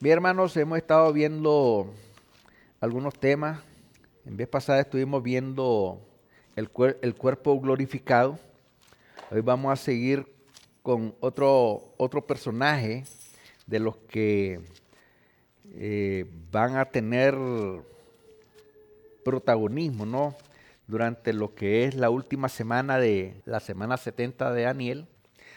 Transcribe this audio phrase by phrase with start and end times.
[0.00, 1.92] Bien, hermanos, hemos estado viendo
[2.80, 3.60] algunos temas.
[4.24, 6.00] En vez pasada estuvimos viendo
[6.54, 8.38] el, cuerpo glorificado.
[9.32, 10.24] Hoy vamos a seguir
[10.84, 13.02] con otro, otro personaje
[13.66, 14.60] de los que
[15.74, 17.36] eh, van a tener
[19.24, 20.36] protagonismo, ¿no?
[20.86, 25.08] Durante lo que es la última semana de la semana 70 de Daniel.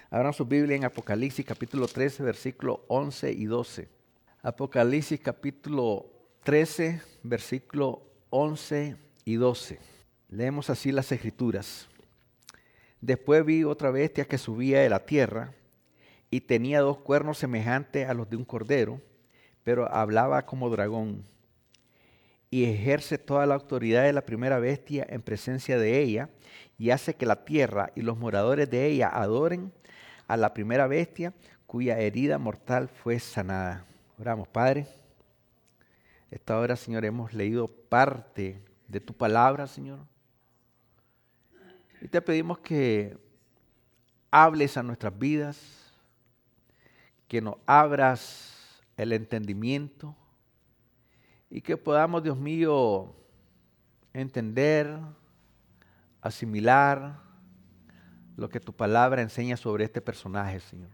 [0.10, 4.01] Abran su Biblia en Apocalipsis capítulo 13, versículo 11 y 12.
[4.44, 6.08] Apocalipsis capítulo
[6.42, 8.02] 13, versículo
[8.32, 9.78] 11 y 12.
[10.30, 11.88] Leemos así las escrituras.
[13.02, 15.54] Después vi otra bestia que subía de la tierra
[16.32, 19.00] y tenía dos cuernos semejantes a los de un cordero,
[19.64, 21.24] pero hablaba como dragón
[22.50, 26.30] y ejerce toda la autoridad de la primera bestia en presencia de ella
[26.80, 29.72] y hace que la tierra y los moradores de ella adoren
[30.28, 31.32] a la primera bestia
[31.68, 33.86] cuya herida mortal fue sanada.
[34.22, 34.86] Oramos, Padre.
[36.30, 39.98] Esta hora, Señor, hemos leído parte de tu palabra, Señor.
[42.02, 43.18] Y te pedimos que
[44.30, 45.92] hables a nuestras vidas,
[47.28, 50.16] que nos abras el entendimiento
[51.50, 53.16] y que podamos, Dios mío,
[54.14, 55.00] entender,
[56.22, 57.20] asimilar
[58.38, 60.92] lo que tu palabra enseña sobre este personaje, Señor.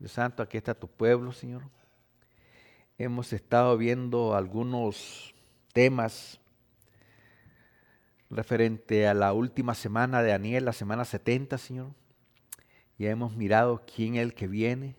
[0.00, 1.62] Dios Santo, aquí está tu pueblo, Señor
[2.98, 5.34] hemos estado viendo algunos
[5.72, 6.40] temas
[8.30, 11.92] referente a la última semana de Daniel, la semana 70, Señor.
[12.98, 14.96] Ya hemos mirado quién es el que viene.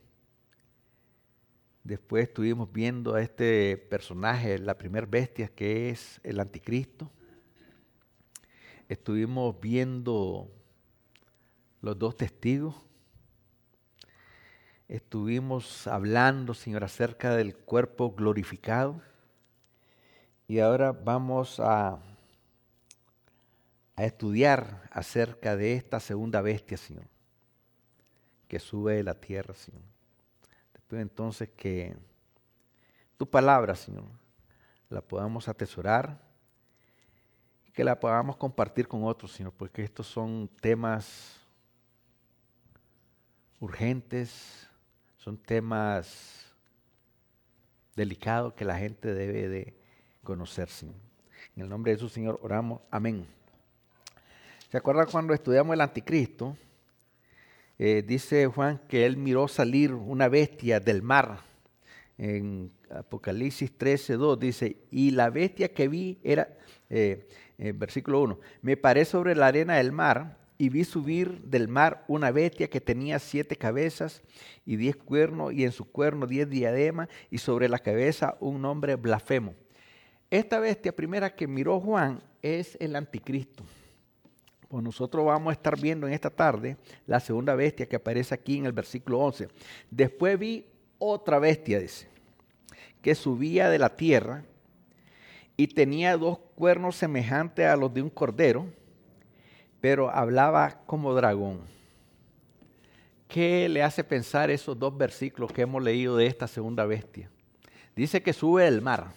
[1.83, 7.11] Después estuvimos viendo a este personaje, la primer bestia, que es el anticristo.
[8.89, 10.51] Estuvimos viendo
[11.81, 12.75] los dos testigos
[14.87, 19.01] Estuvimos hablando, Señor, acerca del cuerpo glorificado.
[20.47, 21.97] Y ahora vamos a,
[23.95, 27.05] a estudiar acerca de esta segunda bestia, Señor,
[28.47, 29.81] que sube de la tierra, Señor.
[30.73, 31.97] Después entonces que
[33.17, 34.03] tu palabra, Señor,
[34.89, 36.21] la podamos atesorar
[37.65, 41.41] y que la podamos compartir con otros, Señor, porque estos son temas
[43.59, 44.69] urgentes,
[45.25, 46.53] son temas
[47.95, 49.73] delicados que la gente debe de
[50.23, 50.85] conocerse.
[51.55, 52.81] En el nombre de Jesús, Señor, oramos.
[52.91, 53.25] Amén.
[54.69, 56.55] ¿Se acuerdan cuando estudiamos el anticristo?
[57.79, 61.39] Eh, dice Juan que él miró salir una bestia del mar.
[62.19, 66.55] En Apocalipsis 13, 2 dice, y la bestia que vi era,
[66.87, 71.67] eh, eh, versículo 1, me paré sobre la arena del mar y vi subir del
[71.67, 74.21] mar una bestia que tenía siete cabezas
[74.65, 78.95] y diez cuernos, y en su cuerno diez diademas, y sobre la cabeza un nombre
[78.95, 79.53] blasfemo.
[80.29, 83.63] Esta bestia primera que miró Juan es el anticristo.
[84.67, 88.57] Pues nosotros vamos a estar viendo en esta tarde la segunda bestia que aparece aquí
[88.57, 89.49] en el versículo 11.
[89.91, 90.65] Después vi
[90.97, 92.07] otra bestia, dice,
[93.01, 94.43] que subía de la tierra
[95.55, 98.67] y tenía dos cuernos semejantes a los de un cordero
[99.85, 101.61] pero hablaba como dragón.
[103.27, 107.29] ¿Qué le hace pensar esos dos versículos que hemos leído de esta segunda bestia?
[107.95, 109.11] Dice que sube del mar,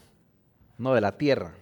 [0.76, 1.54] no de la tierra.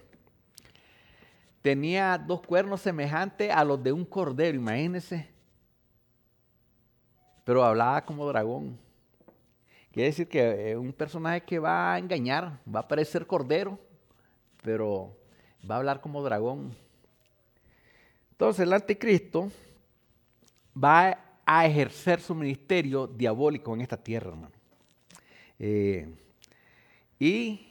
[1.61, 5.29] Tenía dos cuernos semejantes a los de un cordero, imagínense.
[7.45, 8.77] Pero hablaba como dragón.
[9.93, 13.79] Quiere decir que es un personaje que va a engañar, va a parecer cordero,
[14.61, 15.15] pero
[15.63, 16.75] va a hablar como dragón.
[18.37, 19.51] Entonces el anticristo
[20.71, 24.53] va a ejercer su ministerio diabólico en esta tierra, hermano.
[25.57, 26.07] Eh,
[27.17, 27.67] y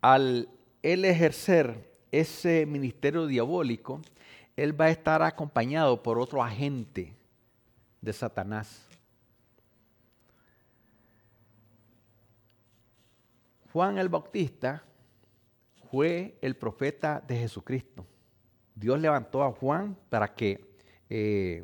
[0.00, 0.48] al
[0.82, 4.00] él ejercer ese ministerio diabólico,
[4.56, 7.12] él va a estar acompañado por otro agente
[8.00, 8.86] de Satanás.
[13.74, 14.82] Juan el Bautista
[15.90, 18.06] fue el profeta de Jesucristo.
[18.80, 20.64] Dios levantó a Juan para que
[21.10, 21.62] eh,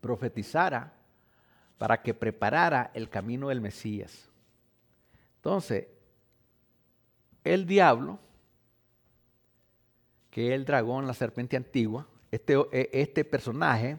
[0.00, 0.90] profetizara,
[1.76, 4.30] para que preparara el camino del Mesías.
[5.36, 5.86] Entonces,
[7.44, 8.18] el diablo,
[10.30, 13.98] que es el dragón, la serpiente antigua, este, e, este personaje,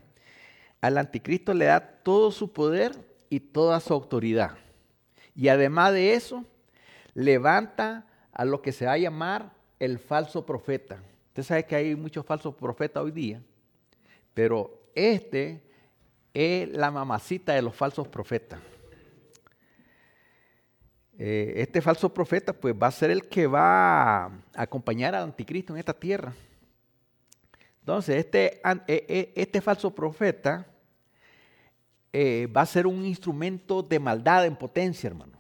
[0.82, 2.94] al anticristo le da todo su poder
[3.30, 4.58] y toda su autoridad.
[5.36, 6.44] Y además de eso,
[7.14, 11.04] levanta a lo que se va a llamar el falso profeta.
[11.40, 13.42] Usted sabe que hay muchos falsos profetas hoy día,
[14.34, 15.64] pero este
[16.34, 18.60] es la mamacita de los falsos profetas.
[21.18, 25.72] eh, este falso profeta pues va a ser el que va a acompañar al anticristo
[25.72, 26.34] en esta tierra.
[27.80, 30.68] Entonces, este, e, e, este falso profeta
[32.12, 35.38] eh, va a ser un instrumento de maldad en potencia, hermano.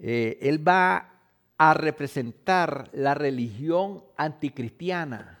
[0.00, 1.13] Eh, él va
[1.56, 5.40] a representar la religión anticristiana.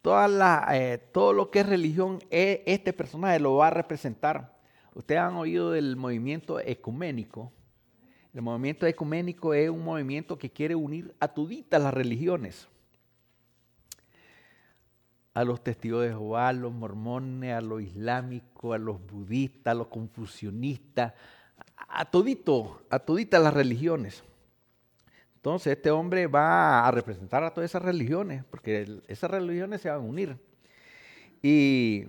[0.00, 4.58] Toda eh, todo lo que es religión, este personaje lo va a representar.
[4.94, 7.52] Ustedes han oído del movimiento ecuménico.
[8.34, 12.68] El movimiento ecuménico es un movimiento que quiere unir a toditas las religiones
[15.34, 19.74] a los testigos de Jehová, a los mormones, a los islámicos, a los budistas, a
[19.74, 21.14] los confucionistas,
[21.88, 24.22] a todito, a toditas las religiones.
[25.36, 29.98] Entonces este hombre va a representar a todas esas religiones, porque esas religiones se van
[29.98, 30.36] a unir.
[31.42, 32.04] Y,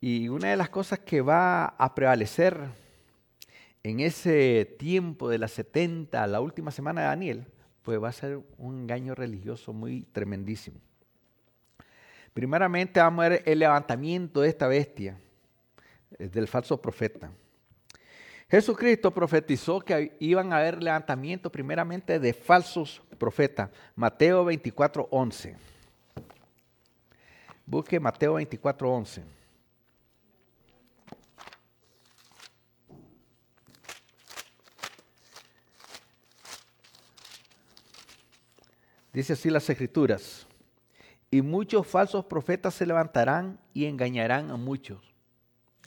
[0.00, 2.58] y una de las cosas que va a prevalecer
[3.84, 7.46] en ese tiempo de las 70, la última semana de Daniel,
[7.82, 10.80] pues va a ser un engaño religioso muy tremendísimo.
[12.32, 15.16] Primeramente vamos a ver el levantamiento de esta bestia,
[16.18, 17.30] eh, del falso profeta.
[18.54, 23.68] Jesucristo profetizó que iban a haber levantamiento primeramente de falsos profetas.
[23.96, 25.56] Mateo 24, 11.
[27.66, 29.24] Busque Mateo 24, 11.
[39.12, 40.46] Dice así las escrituras.
[41.28, 45.12] Y muchos falsos profetas se levantarán y engañarán a muchos.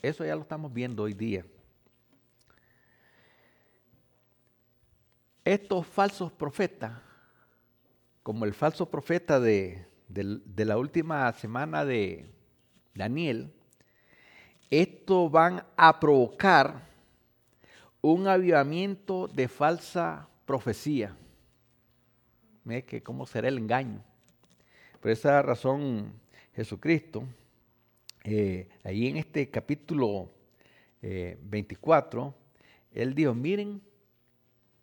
[0.02, 1.46] Eso ya lo estamos viendo hoy día.
[5.48, 6.92] Estos falsos profetas,
[8.22, 9.88] como el falso profeta de,
[10.58, 12.26] la última semana de
[12.94, 13.54] Daniel,
[14.70, 16.90] estos van a provocar
[18.02, 21.16] un avivamiento de falsa profecía.
[22.66, 24.04] ¿Ve que cómo será el engaño?
[25.00, 26.12] Por esa razón,
[26.58, 27.24] Jesucristo,
[28.26, 30.30] eh, ahí en este capítulo
[31.02, 32.36] 24,
[32.92, 33.87] eh, Él dijo, miren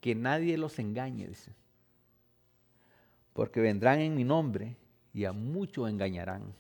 [0.05, 1.51] que nadie los engañe, dice,
[3.33, 4.77] porque vendrán en mi nombre
[5.15, 6.53] y a muchos engañarán.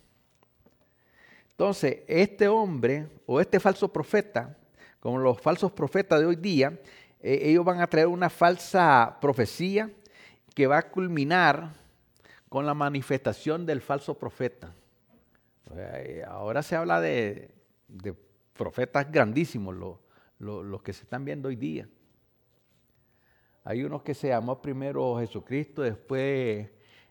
[1.51, 4.57] Entonces, este hombre o este falso profeta,
[4.99, 6.81] como los falsos profetas de hoy día,
[7.21, 9.91] eh, ellos van a traer una falsa profecía
[10.55, 11.75] que va a culminar
[12.49, 14.75] con la manifestación del falso profeta.
[16.29, 17.51] Ahora se habla de,
[18.55, 19.99] profetas grandísimos,
[20.39, 21.87] los que se están viendo hoy día.
[23.65, 26.69] Hay uno que se llamó primero Jesucristo, después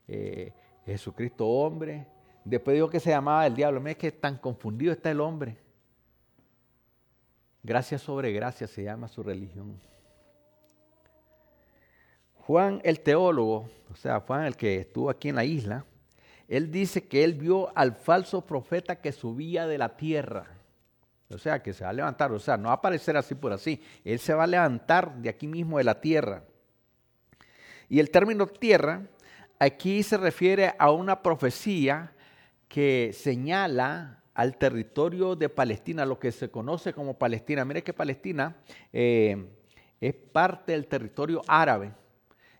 [0.08, 0.54] eh,
[0.86, 2.06] Jesucristo hombre,
[2.46, 3.82] después dijo que se llamaba el diablo.
[3.82, 5.58] Mira que tan confundido está el hombre.
[7.64, 9.80] Gracia sobre gracia se llama su religión.
[12.36, 15.86] Juan el teólogo, o sea, Juan el que estuvo aquí en la isla,
[16.48, 20.46] él dice que él vio al falso profeta que subía de la tierra.
[21.30, 23.54] O sea, que se va a levantar, o sea, no va a aparecer así por
[23.54, 23.82] así.
[24.04, 26.44] Él se va a levantar de aquí mismo de la tierra.
[27.90, 29.02] Y el término tierra
[29.60, 32.14] aquí se refiere a una profecía
[32.68, 37.66] que señala al territorio de Palestina, lo que se conoce como Palestina.
[37.66, 38.56] Mire que Palestina
[38.92, 39.48] eh,
[40.02, 41.94] es parte del territorio árabe.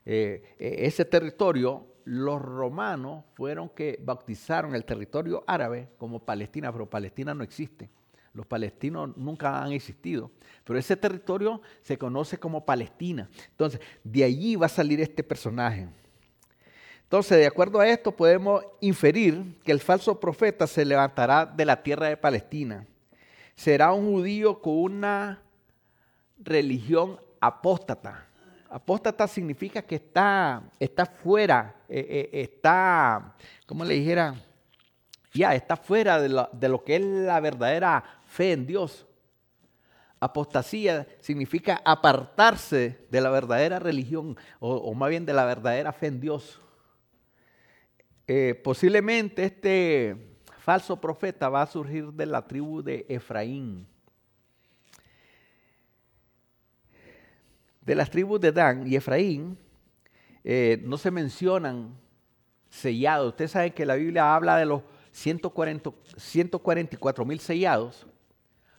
[0.06, 6.90] Eh, eh, ese territorio, los romanos fueron que bautizaron el territorio árabe como Palestina, pero
[6.90, 7.90] Palestina no existe.
[8.34, 10.32] Los palestinos nunca han existido,
[10.64, 13.30] pero ese territorio se conoce como Palestina.
[13.52, 15.88] Entonces, de allí va a salir este personaje.
[17.04, 21.84] Entonces, de acuerdo a esto, podemos inferir que el falso profeta se levantará de la
[21.84, 22.88] tierra de Palestina.
[23.56, 25.42] Será un judío con una
[26.40, 28.28] religión apóstata
[28.74, 33.36] Apóstata significa que está, está fuera, eh, eh, está,
[33.68, 34.34] ¿cómo le dijera?
[35.34, 39.08] Ya, está fuera de lo, de lo que es la verdadera fe en Dios.
[40.20, 46.22] Apostasía significa apartarse de la verdadera religión o, más bien de la verdadera fe en
[46.22, 46.62] Dios.
[48.28, 53.88] Eh, posiblemente este falso profeta va a surgir de la tribu de Efraín.
[57.86, 59.58] de las tribus de Dan y Efraín
[60.44, 61.96] eh, no se mencionan
[62.70, 63.30] sellados.
[63.30, 64.82] Ustedes saben que la Biblia habla de los
[65.14, 68.06] 144 mil sellados.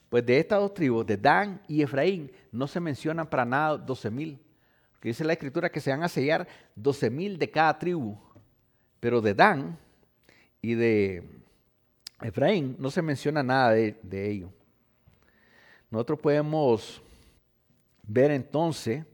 [0.09, 4.11] Pues de estas dos tribus, de Dan y Efraín, no se mencionan para nada 12
[4.11, 4.41] mil.
[4.93, 8.19] Porque dice la escritura que se van a sellar 12 mil de cada tribu.
[9.01, 9.79] Pero de Dan
[10.61, 11.23] y de
[12.21, 14.53] Efraín no se menciona nada de, de ello.
[15.91, 17.03] nosotros podemos
[18.03, 19.05] ver entonces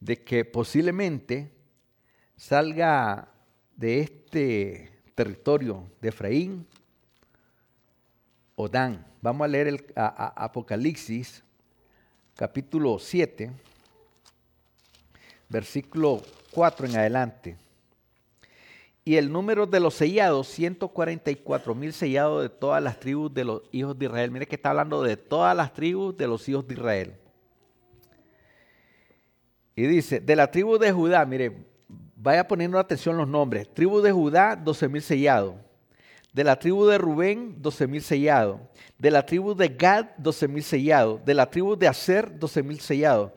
[0.00, 1.52] de que posiblemente
[2.36, 3.32] salga
[3.76, 6.66] de este territorio de Efraín
[8.54, 9.04] o Dan.
[9.20, 11.42] Vamos a leer el Apocalipsis
[12.36, 13.50] capítulo 7,
[15.48, 17.56] versículo 4 en adelante.
[19.04, 23.62] Y el número de los sellados, 144 mil sellados de todas las tribus de los
[23.72, 24.30] hijos de Israel.
[24.30, 27.14] Mire que está hablando de todas las tribus de los hijos de Israel.
[29.74, 31.71] Y dice, de la tribu de Judá, mire,
[32.22, 33.68] vaya poniendo atención los nombres.
[33.74, 35.56] Tribu de Judá, 12 mil sellados.
[36.32, 38.60] De la tribu de Rubén, 12 mil sellados.
[38.96, 41.24] De la tribu de Gad, 12 mil sellados.
[41.24, 43.32] De la tribu de Aser, 12 mil sellados.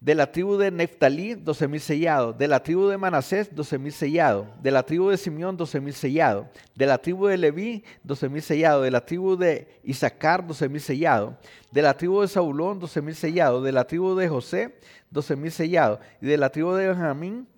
[0.00, 2.36] De la tribu de Neftalí, 12 mil sellados.
[2.36, 4.46] De la tribu de Manasés, 12 mil sellados.
[4.62, 6.46] De la tribu de Simeón, 12 mil sellados.
[6.74, 8.84] De la tribu de Leví, 12 mil sellados.
[8.84, 11.34] De la tribu de Isaacar, 12 mil sellados.
[11.70, 13.64] De la tribu de Saulón, 12 mil sellados.
[13.64, 14.76] De la tribu de José,
[15.10, 15.98] 12 mil sellados.
[16.20, 17.48] Y de la tribu de Benjamín,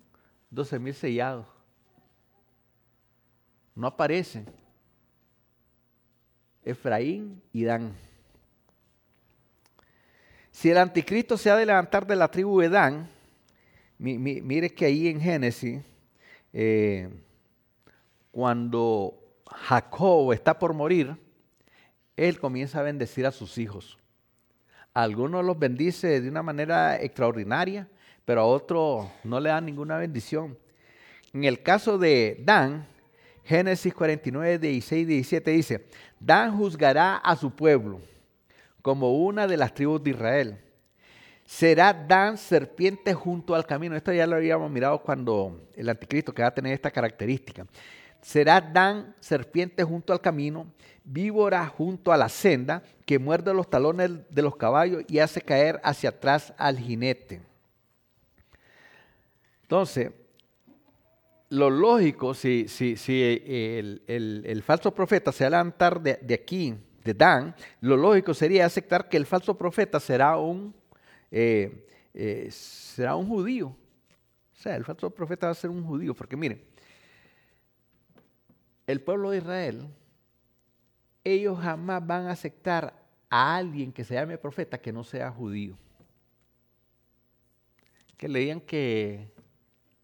[0.53, 1.47] 12 mil sellados.
[3.73, 4.45] No aparecen.
[6.63, 7.93] Efraín y Dan.
[10.51, 13.09] Si el anticristo se ha de levantar de la tribu de Dan,
[13.97, 15.81] mire que ahí en Génesis,
[16.53, 17.09] eh,
[18.31, 19.17] cuando
[19.47, 21.17] Jacob está por morir,
[22.15, 23.97] él comienza a bendecir a sus hijos.
[24.93, 27.89] algunos los bendice de una manera extraordinaria,
[28.25, 30.57] pero a otros no le dan ninguna bendición.
[31.33, 32.87] En el caso de Dan,
[33.43, 35.85] Génesis 49, 16 17 dice,
[36.19, 37.99] Dan juzgará a su pueblo
[38.81, 40.59] como una de las tribus de Israel.
[41.45, 43.95] Será Dan serpiente junto al camino.
[43.95, 47.65] Esto ya lo habíamos mirado cuando el anticristo que va a tener esta característica.
[48.21, 50.67] Será Dan serpiente junto al camino,
[51.03, 55.81] víbora junto a la senda, que muerde los talones de los caballos y hace caer
[55.83, 57.52] hacia atrás al jinete.
[59.73, 60.11] Entonces,
[61.49, 67.55] lo lógico, si, si el, falso profeta se va a levantar de, aquí, de Dan,
[67.81, 70.75] lo lógico sería aceptar que el falso profeta será un,
[71.31, 73.69] eh, eh, será un judío.
[73.69, 76.63] O sea, el falso profeta va a ser un judío, porque miren,
[78.85, 79.87] el pueblo de Israel,
[81.23, 82.93] ellos jamás van a aceptar
[83.27, 85.75] a alguien que se llame profeta que no sea judío.
[88.15, 89.32] Que le digan que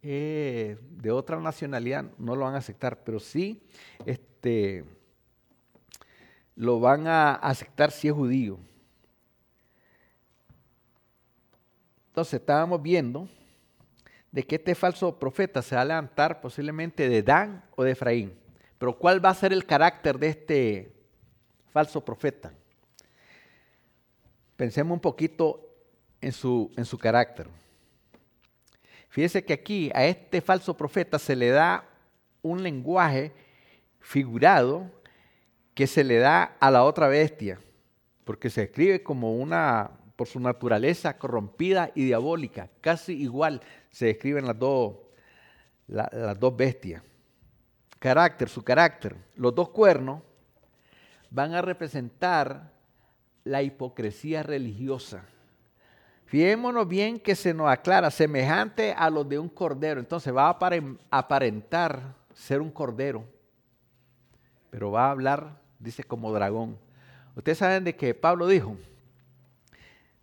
[0.01, 3.61] eh, de otra nacionalidad no lo van a aceptar, pero sí
[4.05, 4.85] este,
[6.55, 8.59] lo van a aceptar si es judío.
[12.07, 13.29] Entonces estábamos viendo
[14.31, 18.33] de que este falso profeta se va a levantar posiblemente de Dan o de Efraín.
[18.77, 20.93] Pero ¿cuál va a ser el carácter de este
[21.71, 22.53] falso profeta?
[24.55, 25.65] Pensemos un poquito
[26.21, 27.47] en su, en su carácter.
[29.09, 31.83] Fíjese que aquí a este falso profeta se le da
[32.41, 33.33] un lenguaje
[33.99, 34.89] figurado
[35.73, 37.59] que se le da a la otra bestia,
[38.23, 44.45] porque se escribe como una, por su naturaleza corrompida y diabólica, casi igual se escriben
[44.45, 44.97] las dos,
[45.87, 47.01] las dos bestias.
[47.97, 49.15] Carácter, su carácter.
[49.35, 50.21] Los dos cuernos
[51.29, 52.71] van a representar
[53.43, 55.25] la hipocresía religiosa
[56.29, 59.99] Fijémonos bien que se nos aclara, semejante a los de un cordero.
[59.99, 60.59] Entonces va a
[61.09, 63.25] aparentar ser un cordero,
[64.69, 66.77] pero va a hablar, dice, como dragón.
[67.35, 68.77] Ustedes saben de que Pablo dijo,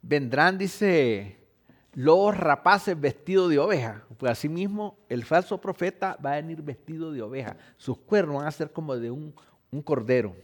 [0.00, 1.40] vendrán, dice,
[1.92, 4.04] los rapaces vestidos de oveja.
[4.16, 7.56] Pues así mismo el falso profeta va a venir vestido de oveja.
[7.78, 9.34] Sus cuernos van a ser como de un,
[9.72, 10.36] un cordero.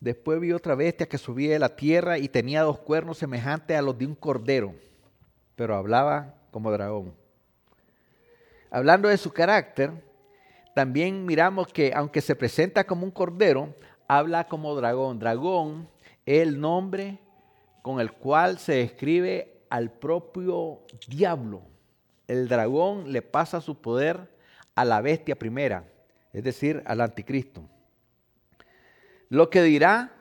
[0.00, 3.82] Después vi otra bestia que subía de la tierra y tenía dos cuernos semejantes a
[3.82, 4.74] los de un cordero,
[5.56, 7.14] pero hablaba como dragón.
[8.70, 9.92] Hablando de su carácter,
[10.74, 13.74] también miramos que aunque se presenta como un cordero,
[14.08, 15.18] habla como dragón.
[15.18, 15.88] Dragón
[16.24, 17.18] es el nombre
[17.82, 21.62] con el cual se describe al propio diablo.
[22.26, 24.30] El dragón le pasa su poder
[24.74, 25.84] a la bestia primera,
[26.32, 27.68] es decir, al anticristo.
[29.30, 30.12] Lo que dirá,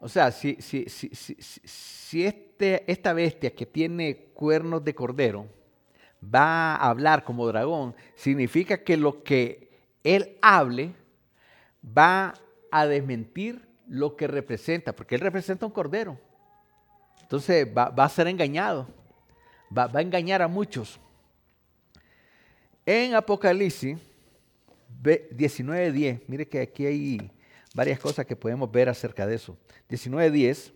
[0.00, 5.46] o sea, si, si, si, si este, esta bestia que tiene cuernos de cordero
[6.24, 9.68] va a hablar como dragón, significa que lo que
[10.02, 10.94] él hable
[11.86, 12.32] va
[12.70, 16.18] a desmentir lo que representa, porque él representa un cordero.
[17.20, 18.88] Entonces va, a ser engañado,
[19.76, 20.98] va, va a engañar a muchos.
[22.86, 23.98] En Apocalipsis
[25.02, 27.30] 19.10, mire que aquí hay
[27.74, 29.56] varias cosas que podemos ver acerca de eso.
[29.88, 30.72] 19.10.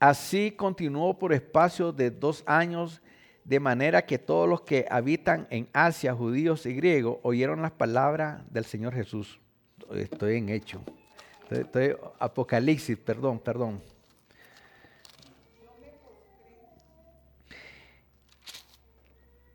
[0.00, 3.00] Así continuó por espacio de dos años,
[3.44, 8.42] de manera que todos los que habitan en Asia, judíos y griegos, oyeron las palabras
[8.52, 9.38] del Señor Jesús.
[9.94, 10.82] Estoy en hecho.
[11.50, 13.80] Estoy, Apocalipsis, perdón, perdón.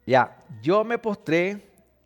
[0.08, 1.62] Ya, yo me postré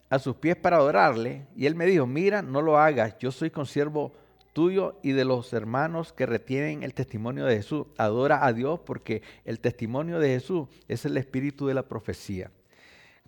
[0.09, 3.51] a sus pies para adorarle y él me dijo, mira, no lo hagas, yo soy
[3.51, 4.11] consiervo
[4.53, 7.85] tuyo y de los hermanos que retienen el testimonio de Jesús.
[7.97, 12.51] Adora a Dios porque el testimonio de Jesús es el espíritu de la profecía.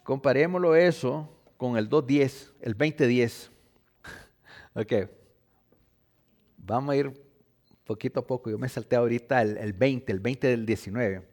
[0.01, 3.51] Comparémoslo eso con el 2.10, el 20.10.
[4.73, 5.09] ok.
[6.57, 7.13] Vamos a ir
[7.85, 8.49] poquito a poco.
[8.49, 11.32] Yo me salté ahorita el, el 20, el 20 del 19.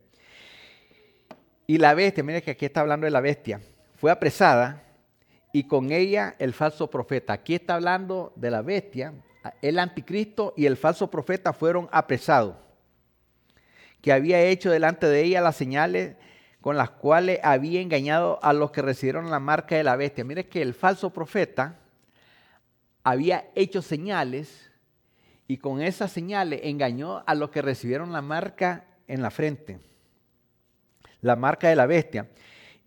[1.71, 3.61] Y la bestia, mire que aquí está hablando de la bestia,
[3.95, 4.83] fue apresada
[5.53, 7.33] y con ella el falso profeta.
[7.33, 9.15] Aquí está hablando de la bestia,
[9.63, 12.57] el anticristo y el falso profeta fueron apresados,
[14.01, 16.17] que había hecho delante de ella las señales
[16.61, 20.25] con las cuales había engañado a los que recibieron la marca de la bestia.
[20.25, 21.79] Mire que el falso profeta
[23.05, 24.73] había hecho señales
[25.47, 29.79] y con esas señales engañó a los que recibieron la marca en la frente,
[31.21, 32.29] la marca de la bestia.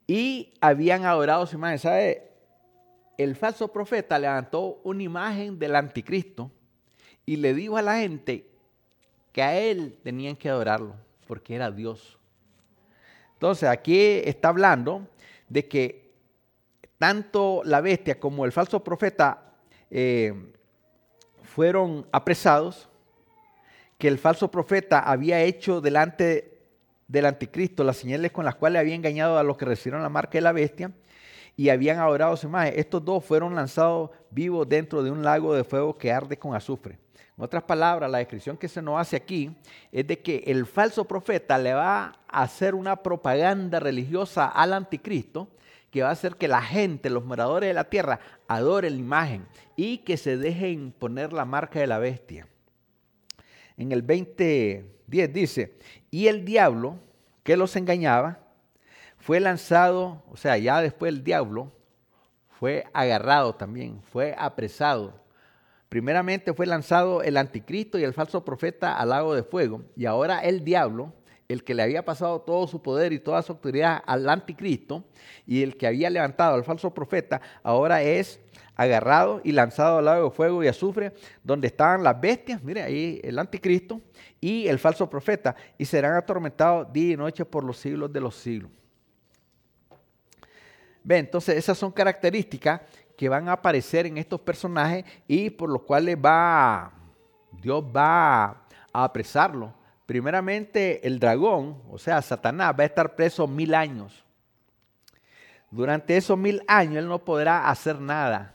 [0.08, 1.80] Y habían adorado su imagen.
[1.80, 2.34] ¿Sabe?
[3.18, 6.52] el falso profeta levantó una imagen del anticristo
[7.26, 8.48] y le dijo a la gente
[9.32, 10.96] que a él tenían que adorarlo,
[11.28, 12.20] porque era Dios.
[13.34, 15.08] Entonces aquí está hablando
[15.50, 16.14] de que
[16.98, 19.54] tanto la bestia como el falso profeta
[19.90, 20.34] eh,
[21.44, 22.90] fueron apresados,
[23.98, 26.53] que el falso profeta había hecho delante
[27.08, 30.34] del anticristo las señales con las cuales había engañado a los que recibieron la marca
[30.34, 30.92] de la bestia,
[31.56, 32.74] y habían adorado su imagen.
[32.76, 36.98] Estos dos fueron lanzados vivos dentro de un lago de fuego que arde con azufre.
[37.38, 39.56] En otras palabras, la descripción que se nos hace aquí
[39.92, 45.48] es de que el falso profeta le va a hacer una propaganda religiosa al anticristo
[45.90, 49.48] que va a hacer que la gente, los moradores de la tierra, adoren la imagen
[49.76, 52.48] y que se dejen poner la marca de la bestia.
[53.78, 54.02] En el
[55.10, 55.78] 20.10 dice,
[56.12, 56.98] y el diablo
[57.44, 58.40] que los engañaba
[59.18, 61.72] fue lanzado, o sea, ya después el diablo
[62.60, 65.22] fue agarrado también, fue apresado.
[65.90, 70.40] Primeramente fue lanzado el anticristo y el falso profeta al lago de fuego, y ahora
[70.40, 71.14] el diablo,
[71.48, 75.04] el que le había pasado todo su poder y toda su autoridad al anticristo,
[75.46, 78.40] y el que había levantado al falso profeta, ahora es
[78.76, 81.14] agarrado y lanzado al lago de fuego y azufre,
[81.44, 84.02] donde estaban las bestias, mire ahí el anticristo
[84.40, 88.36] y el falso profeta, y serán atormentados día y noche por los siglos de los
[88.36, 88.72] siglos.
[91.04, 92.82] Ve, entonces esas son características
[93.18, 96.92] que van a aparecer en estos personajes y por los cuales va,
[97.62, 99.74] Dios va a apresarlo.
[100.06, 104.23] Primeramente el dragón, o sea, Satanás, va a estar preso mil años.
[105.74, 108.54] Durante esos mil años él no podrá hacer nada.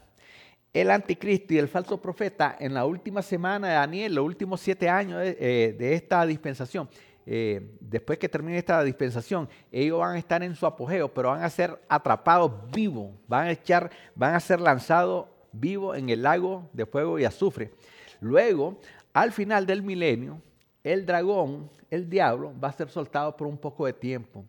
[0.73, 4.89] El anticristo y el falso profeta en la última semana de Daniel, los últimos siete
[4.89, 6.89] años de, eh, esta dispensación,
[7.27, 11.43] eh, después que termine esta dispensación, ellos van a estar en su apogeo, pero van
[11.43, 16.71] a ser atrapados vivos, van a echar, van a ser lanzados vivos en el lago
[16.73, 17.73] de fuego y azufre.
[18.21, 18.79] Luego,
[19.13, 20.41] al final del milenio,
[20.85, 24.45] el dragón, el diablo, va a ser soltado por un poco de tiempo.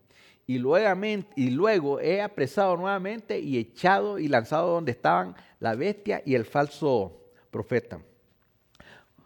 [0.50, 6.44] Y luego, es apresado nuevamente y echado y lanzado donde estaban la bestia y el
[6.44, 8.00] falso profeta.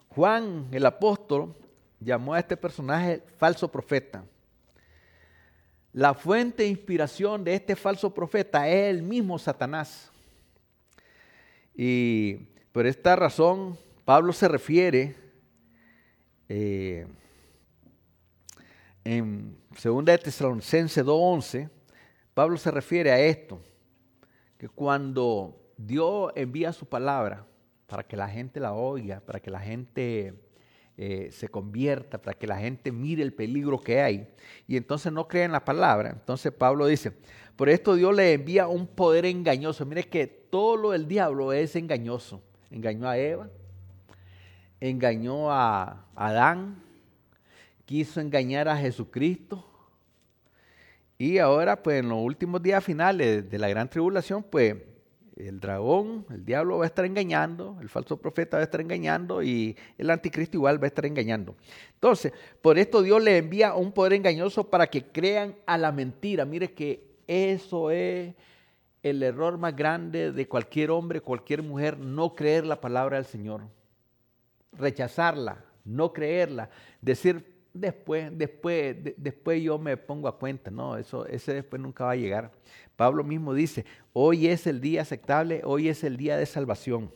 [0.10, 1.56] Juan, el apóstol,
[2.02, 4.26] llamó a este personaje falso profeta.
[5.94, 10.12] La fuente de inspiración de este falso profeta es el mismo Satanás.
[11.74, 12.34] Y
[12.74, 15.16] por esta razón, Pablo se refiere
[16.50, 17.08] eh,
[19.04, 21.70] en 2 de Tesalonicense 2.11,
[22.34, 23.62] Pablo se refiere a esto,
[24.58, 27.46] que cuando Dios envía su palabra
[27.88, 30.34] para que la gente la oiga, para que la gente
[30.98, 34.28] eh, se convierta, para que la gente mire el peligro que hay.
[34.68, 36.10] Y entonces no creen la palabra.
[36.10, 37.12] Entonces Pablo dice,
[37.56, 39.86] por esto Dios le envía un poder engañoso.
[39.86, 42.42] Mire que todo lo del diablo es engañoso.
[42.72, 43.50] Engañó a Eva,
[44.80, 46.84] engañó a Adán,
[47.94, 49.64] quiso engañar a Jesucristo.
[51.16, 54.78] Y ahora, pues en los últimos días finales de la gran tribulación, pues
[55.36, 59.44] el dragón, el diablo va a estar engañando, el falso profeta va a estar engañando
[59.44, 61.56] y el anticristo igual va a estar engañando.
[61.94, 66.46] Entonces, por esto Dios le envía un poder engañoso para que crean a la mentira.
[66.46, 68.34] Mire que eso es
[69.04, 73.62] el error más grande de cualquier hombre, cualquier mujer, no creer la palabra del Señor.
[74.72, 80.72] Rechazarla, no creerla, decir después, después, después yo me pongo a cuenta.
[80.72, 82.52] No, eso, ese después nunca va a llegar.
[82.96, 87.12] Pablo mismo dice, hoy es el día aceptable, hoy es el día de salvación.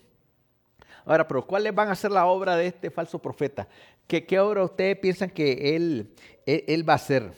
[1.06, 3.68] Ahora, pero ¿cuáles van a ser la obra de este falso profeta?
[4.08, 6.14] ¿Qué, qué obra ustedes piensan que él,
[6.46, 7.32] él va a hacer?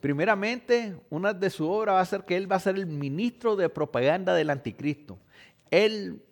[0.00, 3.54] Primeramente, una de sus obras va a ser que él va a ser el ministro
[3.54, 5.18] de propaganda del anticristo.
[5.70, 6.22] Él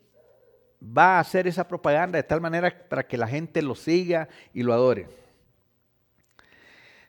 [0.82, 4.62] va a hacer esa propaganda de tal manera para que la gente lo siga y
[4.62, 5.06] lo adore.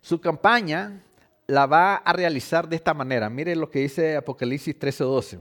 [0.02, 1.04] Su campaña
[1.48, 3.30] la va a realizar de esta manera.
[3.30, 5.40] Mire lo que dice Apocalipsis 13:12.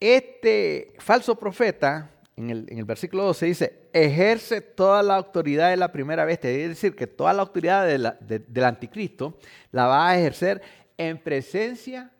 [0.00, 6.24] Este falso profeta en el, versículo 12 dice, ejerce toda la autoridad de la primera
[6.24, 6.50] bestia.
[6.50, 9.38] Es decir, que toda la autoridad del anticristo
[9.70, 10.60] la va a ejercer
[10.98, 12.10] en presencia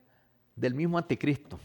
[0.54, 1.58] del mismo anticristo.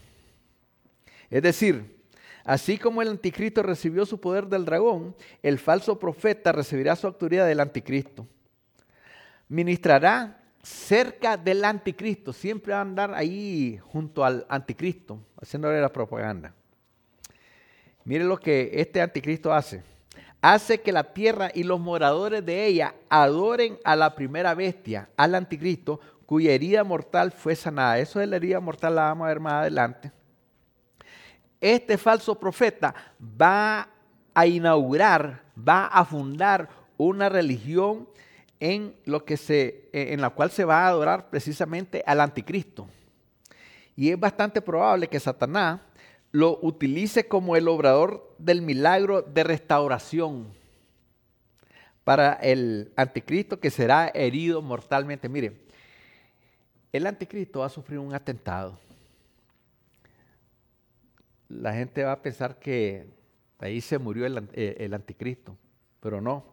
[1.30, 2.02] Es decir,
[2.44, 7.46] así como el anticristo recibió su poder del dragón, el falso profeta recibirá su autoridad
[7.46, 8.26] del anticristo.
[9.50, 16.54] Ministrará cerca del anticristo, siempre va a andar ahí junto al anticristo, haciéndole la propaganda.
[18.04, 19.82] Mire lo que este anticristo hace.
[20.40, 25.34] Hace que la tierra y los moradores de ella adoren a la primera bestia, al
[25.34, 27.98] anticristo, cuya herida mortal fue sanada.
[27.98, 30.12] Eso de la herida mortal la vamos a ver más adelante.
[31.60, 33.88] Este falso profeta va
[34.32, 38.08] a inaugurar, va a fundar una religión
[38.60, 42.86] en, lo que se, en la cual se va a adorar precisamente al anticristo.
[43.96, 45.80] Y es bastante probable que Satanás
[46.30, 50.46] lo utilice como el obrador del milagro de restauración
[52.04, 55.28] para el anticristo que será herido mortalmente.
[55.28, 55.56] Mire,
[56.92, 58.78] el anticristo va a sufrir un atentado.
[61.48, 63.06] La gente va a pensar que
[63.58, 65.56] ahí se murió el, el anticristo,
[66.00, 66.44] pero no.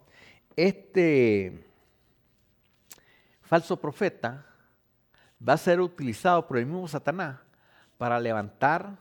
[0.56, 1.67] Este
[3.48, 4.46] falso profeta
[5.48, 7.40] va a ser utilizado por el mismo Satanás
[7.98, 8.98] para levantar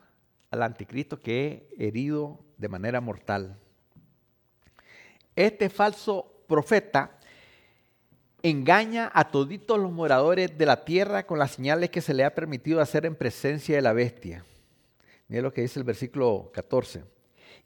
[0.50, 3.59] al anticristo que es herido de manera mortal.
[5.35, 7.18] Este falso profeta
[8.42, 12.35] engaña a toditos los moradores de la tierra con las señales que se le ha
[12.35, 14.44] permitido hacer en presencia de la bestia.
[15.28, 17.15] Mira lo que dice el versículo 14.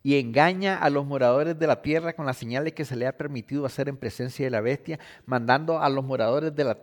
[0.03, 3.17] Y engaña a los moradores de la tierra con las señales que se le ha
[3.17, 6.79] permitido hacer en presencia de la bestia, mandando a los moradores de la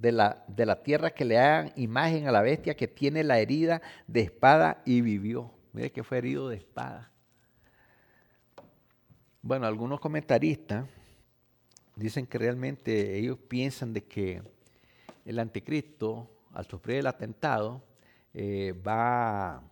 [0.00, 3.82] de la, de tierra que le hagan imagen a la bestia que tiene la herida
[4.06, 5.50] de espada y vivió.
[5.72, 7.10] Mire que fue herido de espada.
[9.42, 10.86] Bueno, algunos comentaristas
[11.96, 14.42] dicen que realmente ellos piensan de que
[15.24, 17.82] el anticristo, al sufrir el atentado,
[18.34, 19.62] eh, va,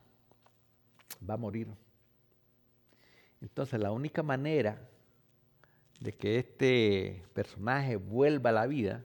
[1.29, 1.69] va a morir.
[3.41, 4.89] Entonces la única manera
[6.01, 9.05] de que este personaje vuelva a la vida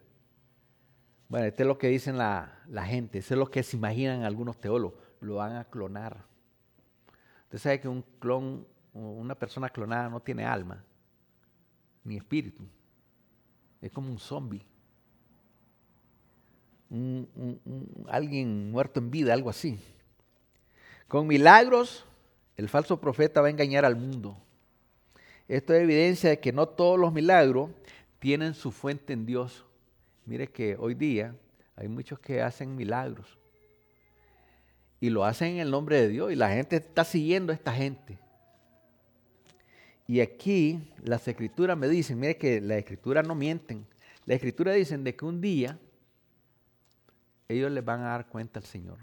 [1.28, 4.60] bueno, esto es lo que dicen la, gente, eso es lo que se imaginan algunos
[4.60, 6.24] teólogos, lo van a clonar.
[7.46, 10.84] Usted sabe que un clon, una persona clonada no tiene alma,
[12.04, 12.64] ni espíritu,
[13.82, 14.66] es como un zombie.
[18.08, 19.80] alguien muerto en vida, algo así.
[21.08, 22.06] Con milagros,
[22.58, 24.38] el falso profeta va a engañar al mundo.
[25.48, 27.70] Esto es evidencia de que no todos los milagros
[28.20, 29.66] tienen su fuente en Dios.
[30.26, 31.36] Mire que hoy día
[31.76, 33.38] hay muchos que hacen milagros
[35.00, 37.74] y lo hacen en el nombre de Dios y la gente está siguiendo a esta
[37.74, 38.18] gente.
[40.08, 43.86] Y aquí las escrituras me dicen, mire que las escrituras no mienten.
[44.26, 45.78] Las escrituras dicen de que un día
[47.48, 48.98] ellos les van a dar cuenta al Señor.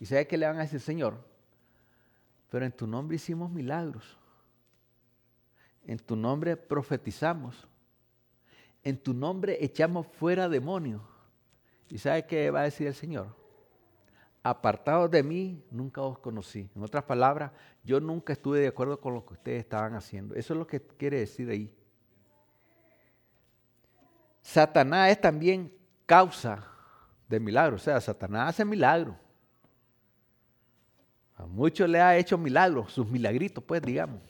[0.00, 1.22] ¿Y sabe qué le van a decir, Señor?
[2.50, 4.18] Pero en tu nombre hicimos milagros.
[5.84, 7.68] En tu nombre profetizamos
[8.82, 11.02] en tu nombre echamos fuera demonios.
[11.90, 13.36] ¿Y sabe qué va a decir el Señor?
[14.42, 16.70] Apartados de mí, nunca os conocí.
[16.74, 17.52] En otras palabras,
[17.84, 20.34] yo nunca estuve de acuerdo con lo que ustedes estaban haciendo.
[20.34, 21.74] Eso es lo que quiere decir ahí.
[24.42, 25.70] Satanás es también
[26.06, 26.66] causa
[27.28, 27.82] de milagros.
[27.82, 29.16] O sea, Satanás hace milagros.
[31.38, 34.20] A muchos le ha hecho milagros, sus milagritos, pues, digamos.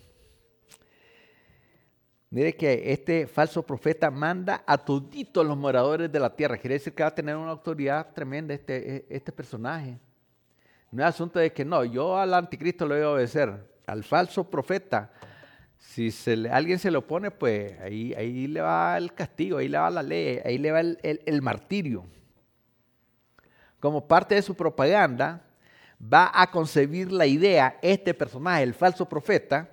[2.28, 6.58] Mire que este falso profeta manda a toditos los moradores de la tierra.
[6.58, 9.98] Quiere decir que va a tener una autoridad tremenda este, e, este personaje.
[10.90, 13.78] No es asunto de que no, yo al anticristo le voy a obedecer.
[13.86, 15.10] Al falso profeta,
[15.78, 16.12] si
[16.50, 20.02] alguien se lo opone, pues ahí, ahí le va el castigo, ahí le va la
[20.02, 22.04] ley, ahí le va el, el martirio.
[23.80, 25.47] como parte de su propaganda,
[26.00, 29.70] va a concebir la idea, este personaje, el falso profeta,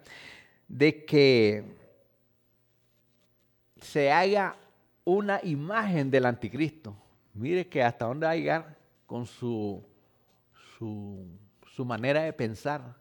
[0.68, 1.64] de que
[3.80, 4.56] se haga
[5.04, 6.96] una imagen del anticristo.
[7.34, 9.84] Mire que hasta dónde va a llegar con su,
[10.78, 11.28] su,
[11.68, 12.96] su manera de pensar.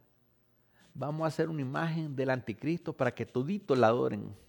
[0.92, 4.43] Vamos a hacer una imagen del anticristo para que toditos la adoren.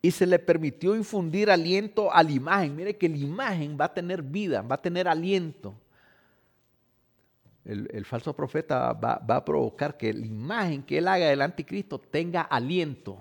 [0.00, 2.76] Y se le permitió infundir aliento a la imagen.
[2.76, 5.74] Mire que la imagen va a tener vida, va a tener aliento.
[7.64, 12.40] El, falso profeta va, a provocar que la imagen que él haga del anticristo tenga
[12.40, 13.12] aliento.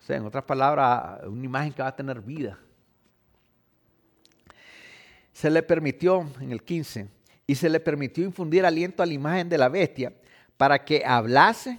[0.00, 2.58] O sea, en otras palabras, una imagen que va a tener vida.
[5.32, 7.08] Se le permitió, en el 15,
[7.46, 10.12] y se le permitió infundir aliento a la imagen de la bestia
[10.56, 11.78] para que hablase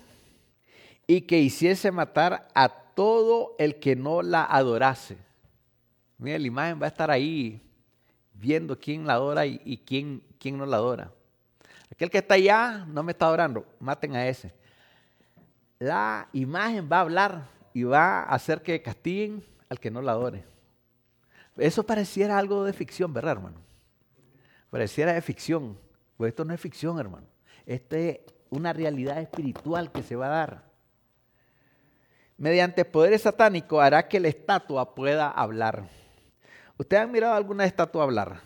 [1.06, 5.19] y que hiciese matar a todo el que no la adorase.
[6.17, 7.62] Mira, la imagen va a estar ahí
[8.33, 11.12] viendo quién la adora y, quién, quién no la adora.
[11.91, 14.51] Aquel que está allá no me está adorando, maten a ese.
[15.77, 20.13] La imagen va a hablar y va a hacer que castiguen al que no la
[20.13, 20.43] adore.
[21.55, 23.60] Eso pareciera algo de ficción, ¿verdad, hermano?
[24.71, 25.77] Pareciera de ficción.
[26.17, 27.27] Pues esto no es ficción, hermano.
[27.63, 30.66] Esto es una realidad espiritual que se va a dar
[32.38, 35.89] mediante poderes satánicos hará que la estatua pueda hablar.
[36.78, 38.41] ¿Ustedes han mirado alguna estatua hablar?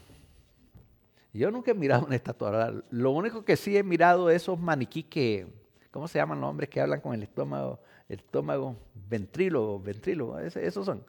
[1.34, 2.84] Yo nunca he mirado una estatua hablar.
[2.90, 5.48] Lo único que sí he mirado es esos maniquí que,
[5.92, 7.80] ¿cómo se llaman los hombres que hablan con el estómago?
[8.08, 11.06] El estómago ventrílogo, ventrílogo, esos son.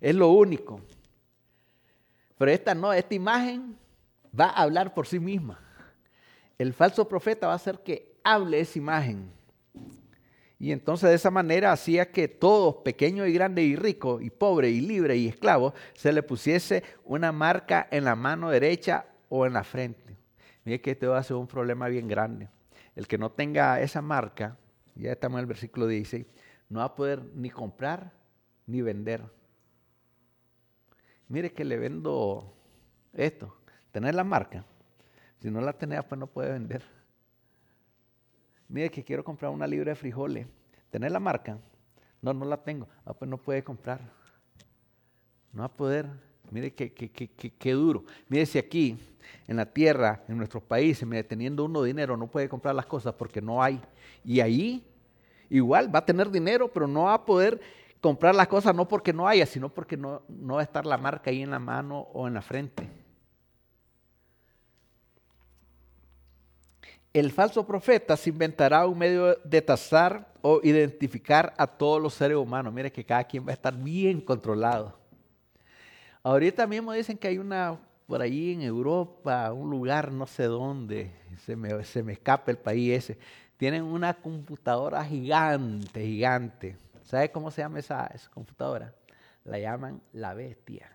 [0.00, 0.80] Es lo único.
[2.36, 3.78] Pero esta no, esta imagen
[4.38, 5.58] va a hablar por sí misma.
[6.58, 9.30] El falso profeta va a hacer que hable esa imagen.
[10.58, 14.72] Y entonces de esa manera hacía que todos, pequeños y grandes y ricos y pobres
[14.72, 19.52] y libres y esclavos, se le pusiese una marca en la mano derecha o en
[19.52, 20.16] la frente.
[20.64, 22.48] Mire que esto va a ser un problema bien grande.
[22.94, 24.56] El que no tenga esa marca,
[24.94, 26.26] ya estamos en el versículo 16,
[26.70, 28.12] no va a poder ni comprar
[28.66, 29.22] ni vender.
[31.28, 32.56] Mire que le vendo
[33.12, 33.54] esto,
[33.92, 34.64] tener la marca.
[35.40, 36.95] Si no la tenés, pues no puede vender.
[38.68, 40.46] Mire que quiero comprar una libra de frijoles.
[40.90, 41.58] ¿Tener la marca?
[42.20, 42.88] No, no la tengo.
[43.04, 44.00] Ah, pues no puede comprar.
[45.52, 46.06] No va a poder.
[46.50, 48.04] Mire qué, qué, qué, qué, duro.
[48.28, 48.96] Mire si aquí,
[49.46, 53.14] en la tierra, en nuestros países, mire, teniendo uno dinero, no puede comprar las cosas
[53.14, 53.80] porque no hay.
[54.24, 54.86] Y ahí,
[55.50, 57.60] igual, va a tener dinero, pero no va a poder
[58.00, 60.96] comprar las cosas no porque no haya, sino porque no, no va a estar la
[60.96, 62.88] marca ahí en la mano o en la frente.
[67.18, 72.36] El falso profeta se inventará un medio de tasar o identificar a todos los seres
[72.36, 72.74] humanos.
[72.74, 74.98] Mire que cada quien va a estar bien controlado.
[76.22, 81.10] Ahorita mismo dicen que hay una por ahí en Europa, un lugar no sé dónde,
[81.44, 83.18] se me, se me escapa el país ese.
[83.56, 86.76] Tienen una computadora gigante, gigante.
[87.02, 88.94] ¿Sabe cómo se llama esa, esa computadora?
[89.44, 90.92] La llaman la bestia.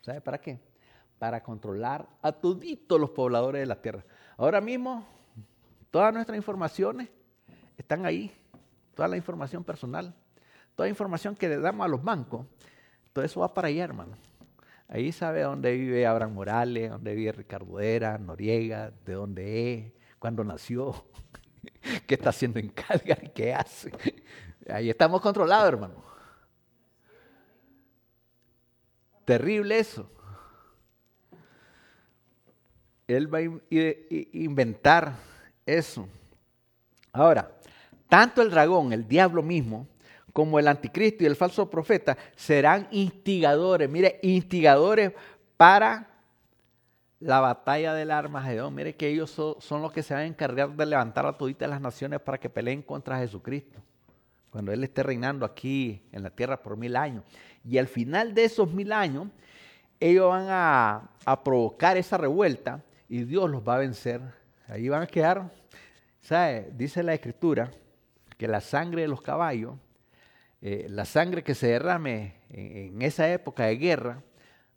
[0.00, 0.58] ¿Sabe para qué?
[1.20, 4.04] Para controlar a toditos los pobladores de la tierra.
[4.36, 5.19] Ahora mismo
[5.90, 7.08] Todas nuestras informaciones
[7.76, 8.32] están ahí,
[8.94, 10.14] toda la información personal,
[10.76, 12.46] toda la información que le damos a los bancos,
[13.12, 14.16] todo eso va para allá, hermano.
[14.86, 20.44] Ahí sabe dónde vive Abraham Morales, dónde vive Ricardo Era, Noriega, de dónde es, cuándo
[20.44, 21.06] nació,
[22.06, 23.92] qué está haciendo en Calgary, qué hace.
[24.68, 26.04] Ahí estamos controlados, hermano.
[29.24, 30.10] Terrible eso.
[33.06, 33.42] Él va a
[34.32, 35.29] inventar
[35.66, 36.08] eso.
[37.12, 37.50] Ahora,
[38.08, 39.86] tanto el dragón, el diablo mismo,
[40.32, 45.12] como el anticristo y el falso profeta serán instigadores, mire, instigadores
[45.56, 46.08] para
[47.20, 48.74] la batalla del Armagedón.
[48.74, 51.80] Mire que ellos son, los que se van a encargar de levantar a toditas las
[51.80, 53.80] naciones para que peleen contra Jesucristo,
[54.50, 57.24] cuando Él esté reinando aquí en la tierra por mil años.
[57.64, 59.28] Y al final de esos mil años,
[59.98, 64.22] ellos van a, a provocar esa revuelta y Dios los va a vencer.
[64.70, 65.50] Ahí van a quedar
[66.20, 66.70] ¿Sabe?
[66.74, 67.70] Dice la escritura
[68.36, 69.74] que la sangre de los caballos,
[70.60, 74.22] eh, la sangre que se derrame en, esa época de guerra,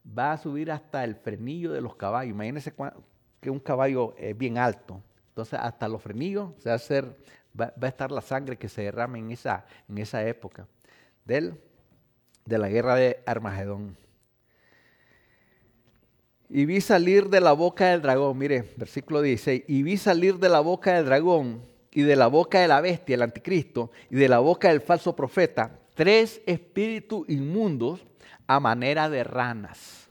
[0.05, 2.31] va a subir hasta el frenillo de los caballos.
[2.31, 2.73] Imagínense
[3.39, 5.01] que un caballo es bien alto.
[5.29, 9.19] Entonces, hasta los frenillos se va a, va, a estar la sangre que se derrame
[9.19, 10.67] en esa, en esa época
[11.25, 11.59] del,
[12.45, 13.97] de la guerra de Armagedón.
[16.55, 20.49] Y vi salir de la boca del dragón, mire, versículo 16, y vi salir de
[20.49, 24.29] la boca del dragón y de la boca de la bestia, el anticristo, y de
[24.29, 28.05] la boca del falso profeta, tres espíritus inmundos
[28.45, 30.07] a manera de ranas.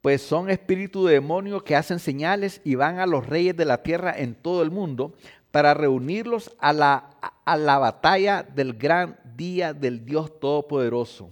[0.00, 3.82] pues son espíritus de demonios que hacen señales y van a los reyes de la
[3.82, 5.12] tierra en todo el mundo
[5.50, 7.10] para reunirlos a la,
[7.44, 11.28] a la batalla del gran día del Dios Todopoderoso.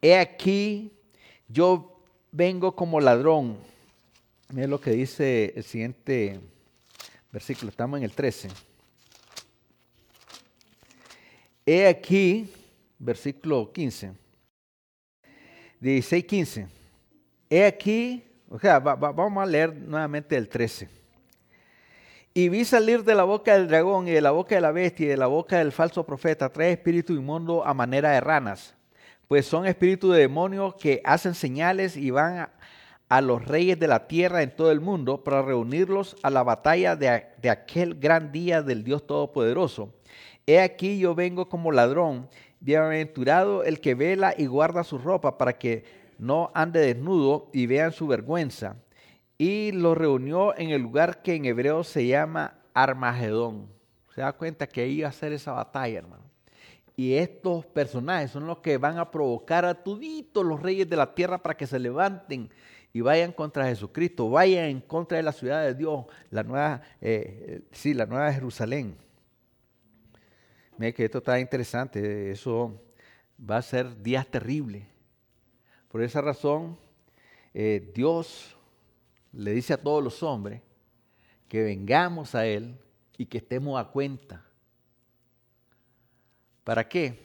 [0.00, 0.92] He aquí,
[1.48, 1.89] yo
[2.32, 3.58] vengo como ladrón.
[4.50, 6.40] Miren lo que dice el siguiente
[7.30, 8.48] versículo, estamos en el 13.
[11.66, 12.52] He aquí,
[12.98, 14.12] versículo 15,
[15.80, 16.68] 16, 15.
[17.48, 20.88] He aquí, o sea, vamos a leer nuevamente el 13.
[22.32, 25.06] Y vi salir de la boca del dragón y de la boca de la bestia
[25.06, 28.74] y de la boca del falso profeta tres espíritus inmundos a manera de ranas,
[29.30, 32.50] pues son espíritus de demonios que hacen señales y van
[33.08, 36.96] a, los reyes de la tierra en todo el mundo para reunirlos a la batalla
[36.96, 39.94] de, de, aquel gran día del Dios Todopoderoso.
[40.48, 45.56] He aquí yo vengo como ladrón, bienaventurado el que vela y guarda su ropa para
[45.56, 45.84] que
[46.18, 48.78] no ande desnudo y vean su vergüenza.
[49.38, 53.68] Y lo reunió en el lugar que en hebreo se llama Armagedón.
[54.12, 56.29] Se da cuenta que ahí iba a ser esa batalla, hermano.
[56.96, 61.14] Y estos personajes son los que van a provocar a toditos los reyes de la
[61.14, 62.50] tierra para que se levanten
[62.92, 67.62] y vayan contra Jesucristo, vayan en contra de la ciudad de Dios, la nueva, eh,
[67.70, 68.96] sí, la nueva Jerusalén.
[70.76, 72.80] Mira que esto está interesante, eso
[73.38, 74.84] va a ser días terribles.
[75.88, 76.78] Por esa razón,
[77.54, 78.56] eh, Dios
[79.32, 80.62] le dice a todos los hombres
[81.48, 82.76] que vengamos a Él
[83.18, 84.44] y que estemos a cuenta.
[86.64, 87.18] ¿Para qué?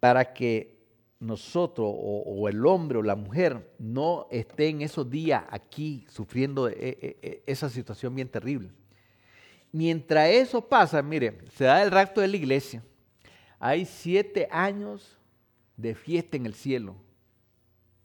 [0.00, 0.76] Para que
[1.18, 6.74] nosotros o, el hombre o la mujer no esté en esos días aquí sufriendo e,
[6.74, 8.70] e, e, esa situación bien terrible.
[9.72, 12.82] Mientras eso pasa, mire, se da el rapto de la iglesia.
[13.58, 15.18] Hay siete años
[15.76, 16.96] de fiesta en el cielo,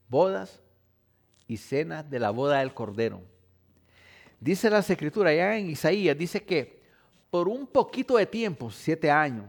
[0.10, 0.62] bodas
[1.47, 3.21] y cenas de la boda del Cordero.
[4.39, 6.82] Dice la escritura allá en Isaías, dice que
[7.30, 9.45] por un poquito de tiempo, siete años,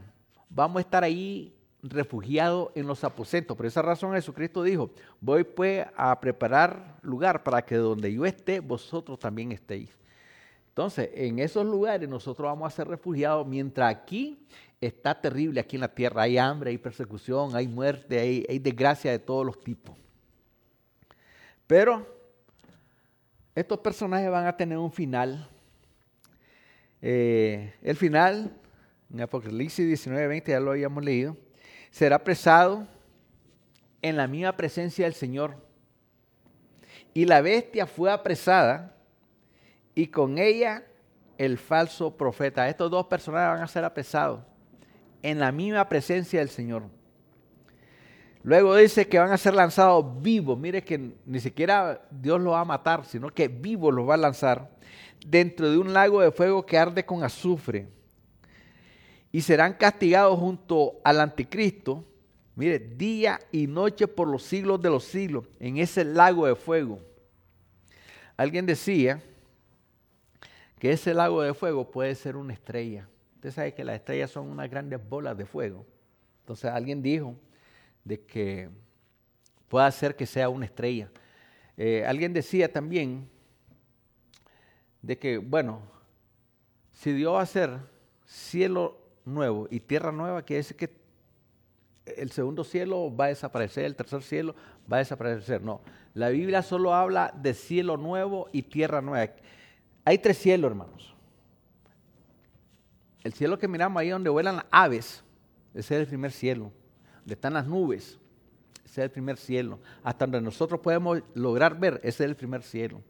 [0.55, 3.57] vamos a estar ahí refugiado en los aposentos.
[3.57, 8.61] Por esa razón Jesucristo dijo, voy pues a preparar lugar para que donde yo esté,
[8.61, 9.91] vosotros también estéis.
[10.69, 14.47] Entonces, en esos lugares nosotros vamos a ser refugiados, mientras aquí
[14.81, 19.19] está terrible, aquí en la tierra hay hambre, hay persecución, hay muerte, hay, desgracia de
[19.19, 19.95] todos los tipos.
[21.67, 22.07] Pero
[23.55, 25.47] estos personajes van a tener un final.
[27.03, 28.57] Eh, el final,
[29.12, 31.37] en Apocalipsis 19, 20, ya lo habíamos leído,
[31.90, 32.87] será apresado
[34.01, 35.57] en la misma presencia del Señor.
[37.12, 38.96] Y la bestia fue apresada
[39.94, 40.85] y con ella
[41.37, 42.68] el falso profeta.
[42.68, 44.40] Estos dos personajes van a ser apresados
[45.22, 46.85] en la misma presencia del Señor.
[48.42, 50.59] Luego dice que van a ser lanzados vivos.
[50.59, 54.16] Mire que ni siquiera Dios los va a matar, sino que vivos los va a
[54.16, 54.70] lanzar
[55.25, 57.87] dentro de un lago de fuego que arde con azufre
[59.33, 62.05] y serán castigados junto al anticristo,
[62.55, 67.01] mire, día y noche por los siglos de los siglos, en ese lago de fuego.
[68.37, 69.23] Alguien decía
[70.79, 73.09] que ese lago de fuego puede ser una estrella.
[73.37, 75.87] Usted sabe que las estrellas son unas grandes bolas de fuego.
[76.40, 77.35] Entonces alguien dijo
[78.05, 78.68] de que
[79.68, 81.11] puede ser que sea una estrella.
[81.77, 83.29] Eh, alguien decía también
[85.01, 85.81] de que, bueno,
[86.92, 87.79] si Dios va a hacer
[88.27, 91.02] cielo nuevo y tierra nueva quiere decir que
[92.04, 94.54] el segundo cielo va a desaparecer, el tercer cielo
[94.90, 95.62] va a desaparecer.
[95.62, 95.80] No,
[96.14, 99.32] la Biblia solo habla de cielo nuevo y tierra nueva.
[100.04, 101.14] Hay tres cielos, hermanos.
[103.22, 105.22] El cielo que miramos ahí donde vuelan las aves,
[105.74, 106.72] ese es el primer cielo.
[107.20, 108.18] Donde están las nubes,
[108.85, 109.78] ese es el primer cielo.
[110.02, 113.00] Hasta donde nosotros podemos lograr ver, ese es el primer cielo.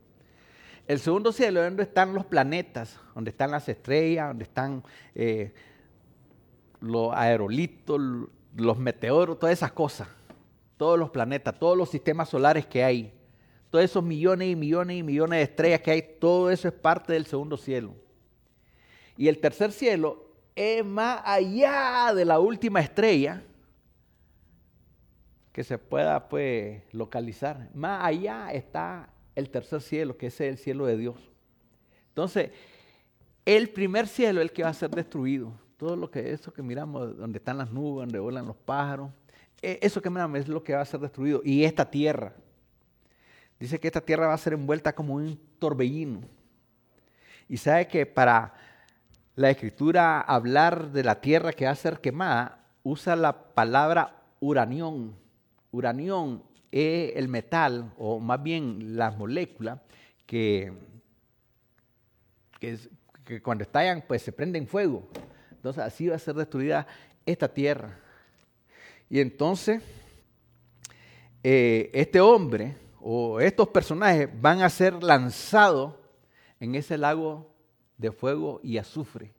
[0.87, 4.83] El segundo cielo es donde están los planetas, donde están las estrellas, donde están
[5.15, 5.55] eh,
[6.83, 8.01] los aerolitos,
[8.57, 10.09] los meteoros, todas esas cosas,
[10.77, 13.13] todos los planetas, todos los sistemas solares que hay,
[13.71, 17.13] todos esos millones y millones y millones de estrellas que hay, todo eso es parte
[17.13, 17.95] del segundo cielo.
[19.17, 23.43] Y el tercer cielo es más allá de la última estrella
[25.53, 27.71] que se pueda pues localizar.
[27.75, 31.17] Más allá está el tercer cielo, que es el cielo de Dios.
[32.09, 32.51] Entonces,
[33.45, 35.53] el primer cielo es el que va a ser destruido
[35.83, 39.11] todo lo que eso que miramos, donde están las nubes, donde vuelan los pájaros,
[39.61, 41.43] e, eso que miramos es lo que va a ser destruido.
[41.45, 42.35] Y esta tierra,
[43.59, 46.21] dice que esta tierra va a ser envuelta como un torbellino.
[47.49, 48.55] Y sabe que para
[49.35, 55.17] la escritura hablar de la tierra que va a ser quemada, usa la palabra uranión.
[55.73, 59.81] Uranión es el metal, o más bien las moléculas,
[60.27, 60.73] que,
[62.61, 62.79] que,
[63.25, 65.09] que cuando estallan, pues se prenden fuego.
[65.63, 66.89] Entonces así va a ser destruida
[67.25, 67.97] esta tierra.
[69.09, 69.81] Y entonces,
[71.41, 75.95] eh, este hombre o estos personajes van a ser lanzados
[76.59, 77.55] en ese lago
[77.97, 79.33] de fuego y azufre.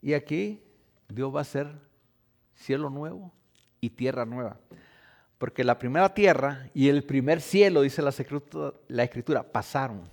[0.00, 0.62] Y aquí
[1.08, 1.66] Dios va a hacer
[2.54, 3.32] cielo nuevo
[3.80, 4.60] y tierra nueva.
[5.38, 10.08] Porque la primera tierra y el primer cielo, dice la escritura, pasaron.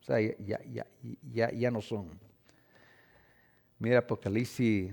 [0.00, 0.86] O sea, ya, ya,
[1.30, 2.29] ya, ya no son.
[3.80, 4.92] Mira Apocalipsis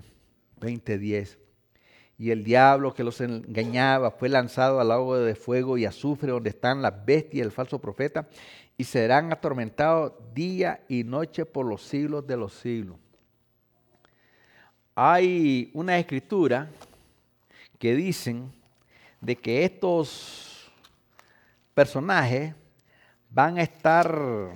[0.61, 1.37] 20:10.
[2.17, 6.49] Y el diablo que los engañaba fue lanzado al agua de fuego y azufre donde
[6.49, 8.27] están las bestias y el falso profeta
[8.77, 12.97] y serán atormentados día y noche por los siglos de los siglos.
[14.95, 16.69] Hay una escritura
[17.77, 18.51] que dicen
[19.19, 20.71] de que estos
[21.73, 22.55] personajes
[23.29, 24.49] van a estar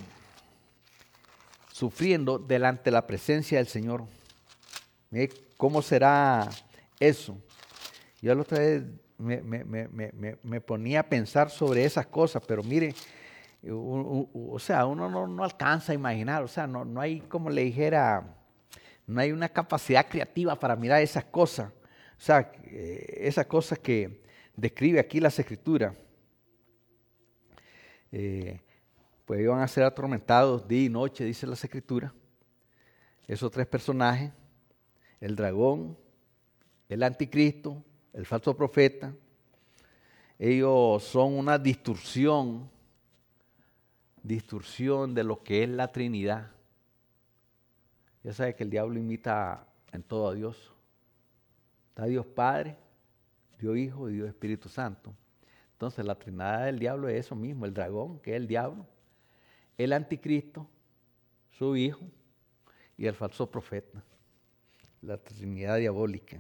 [1.72, 4.06] sufriendo delante de la presencia del Señor.
[5.58, 6.50] ¿Cómo será
[7.00, 7.38] eso?
[8.22, 8.84] Yo la otra vez
[9.18, 12.96] me, ponía a pensar sobre esas cosas, pero mire,
[13.70, 18.36] o, sea, uno no, alcanza a imaginar, o sea, no, no hay, como le dijera,
[19.06, 21.72] no hay una capacidad creativa para mirar esas cosas,
[22.18, 24.24] o sea, eh, esas cosas que
[24.56, 25.94] describe aquí las escrituras.
[28.12, 28.60] Eh,
[29.26, 32.12] pues iban a ser atormentados día y noche, dice las escrituras.
[33.28, 34.32] Esos tres personajes,
[35.22, 35.98] el dragón,
[36.90, 37.82] el anticristo
[38.14, 39.14] el falso profeta,
[40.38, 42.70] ellos son una distorsión,
[44.22, 46.52] distorsión de lo que es la Trinidad.
[48.24, 50.74] Ya sabe que el diablo imita en todo a Dios.
[51.90, 52.78] Está Dios Padre,
[53.60, 55.14] Dios Hijo y Dios Espíritu Santo.
[55.74, 58.86] Entonces la Trinidad del diablo es eso mismo, el dragón, que es el diablo,
[59.78, 60.68] el anticristo,
[61.52, 62.06] su hijo
[62.98, 64.04] y el falso profeta.
[65.02, 66.40] La Trinidad diabólica.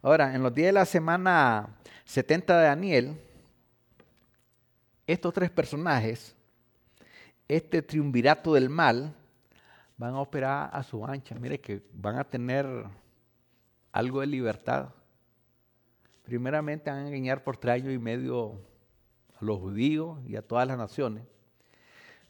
[0.00, 3.20] Ahora, en los días de la semana 70 de Daniel,
[5.06, 6.34] estos tres personajes,
[7.46, 9.14] este triunvirato del mal,
[9.98, 11.34] van a operar a su ancha.
[11.34, 12.66] Mire que van a tener
[13.92, 14.88] algo de libertad.
[16.22, 18.58] Primeramente van a engañar por tres años y medio
[19.38, 21.24] a los judíos y a todas las naciones.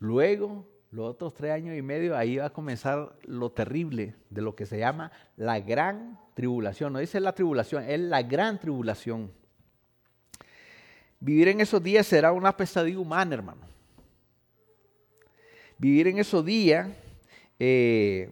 [0.00, 4.55] Luego los otros tres años y medio, ahí va a comenzar lo terrible de lo
[4.55, 6.93] que se llama la gran tribulación.
[6.93, 9.32] No dice la tribulación, es la gran tribulación.
[11.18, 13.62] Vivir en esos días será una pesadilla humana, hermano.
[15.78, 16.88] Vivir en esos días
[17.59, 18.30] eh,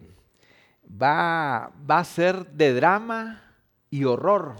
[0.85, 3.41] va, va a ser de drama
[3.89, 4.55] y horror.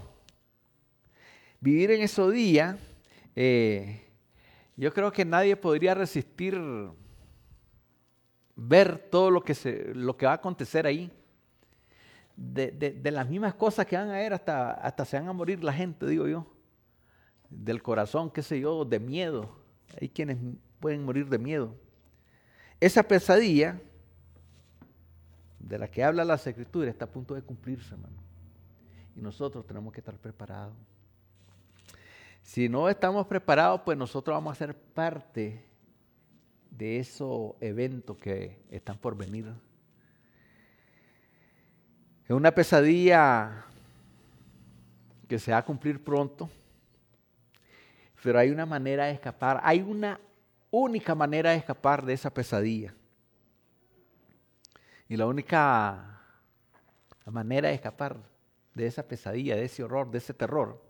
[1.60, 2.76] Vivir en esos días,
[3.36, 4.02] eh,
[4.76, 6.60] yo creo que nadie podría resistir
[8.56, 11.10] ver todo lo que, se, lo que va a acontecer ahí.
[12.36, 15.72] De, las mismas cosas que van a ver hasta, hasta se van a morir la
[15.72, 16.46] gente, digo yo.
[17.50, 19.54] Del corazón, qué sé yo, de miedo.
[20.00, 20.38] Hay quienes
[20.80, 21.74] pueden morir de miedo.
[22.80, 23.80] Esa pesadilla
[25.58, 28.16] de la que habla la escritura está a punto de cumplirse, hermano.
[29.14, 30.74] Y nosotros tenemos que estar preparados.
[32.42, 35.64] Si no estamos preparados, pues nosotros vamos a ser parte
[36.76, 39.52] de esos eventos que están por venir.
[42.24, 43.66] Es una pesadilla
[45.28, 46.48] que se va a cumplir pronto,
[48.22, 50.18] pero hay una manera de escapar, hay una
[50.70, 52.94] única manera de escapar de esa pesadilla.
[55.08, 56.20] Y la única
[57.26, 58.16] manera de escapar
[58.74, 60.82] de esa pesadilla, de ese horror, de ese terror,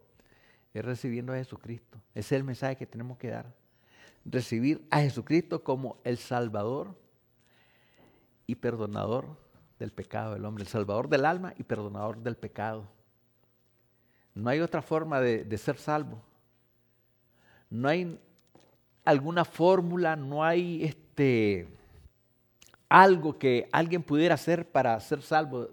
[0.73, 2.01] es recibiendo a Jesucristo.
[2.15, 3.62] Ese es el mensaje que tenemos que dar
[4.25, 6.97] recibir a Jesucristo como el Salvador
[8.47, 9.37] y perdonador
[9.79, 12.87] del pecado del hombre, el Salvador del alma y perdonador del pecado.
[14.35, 16.23] No hay otra forma de, ser salvo.
[17.69, 18.19] No hay
[19.05, 21.69] alguna fórmula, no hay este
[22.89, 25.71] algo que alguien pudiera hacer para ser salvo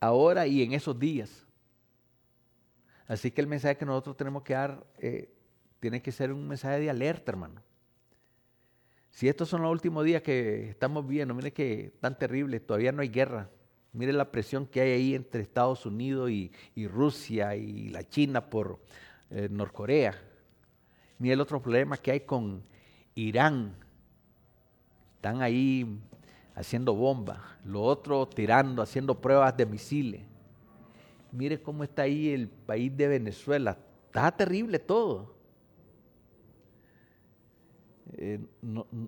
[0.00, 1.46] ahora y en esos días.
[3.06, 5.32] Así que el mensaje que nosotros tenemos que dar eh,
[5.80, 7.62] tiene que ser un mensaje de alerta, hermano.
[9.12, 13.02] Si estos son los últimos días que estamos viendo, mire que tan terrible, todavía no
[13.02, 13.50] hay guerra.
[13.92, 16.50] Mire la presión que hay ahí entre Estados Unidos y,
[16.88, 18.80] Rusia y la China por
[19.30, 20.18] eh, Norcorea.
[21.18, 22.64] Mire el otro problema que hay con
[23.14, 23.74] Irán.
[25.16, 26.00] Están ahí
[26.54, 30.22] haciendo bombas, lo otro tirando, haciendo pruebas de misiles.
[31.32, 33.76] Mire cómo está ahí el país de Venezuela.
[34.06, 35.41] Está terrible todo.
[38.14, 38.40] Eh,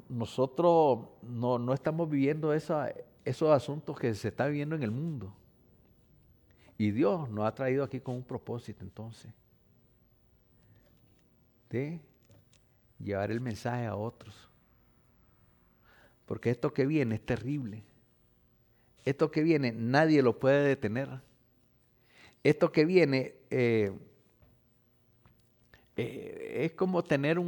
[0.09, 5.35] nosotros no, estamos viviendo esos asuntos que se están viviendo en el mundo.
[6.77, 9.33] Y Dios nos ha traído aquí con un propósito entonces.
[11.71, 12.01] De
[12.99, 14.49] llevar el mensaje a otros.
[16.27, 17.85] Porque esto que viene es terrible.
[19.05, 21.21] Esto que viene nadie lo puede detener.
[22.43, 23.93] Esto que viene eh,
[25.97, 27.39] eh, es como tener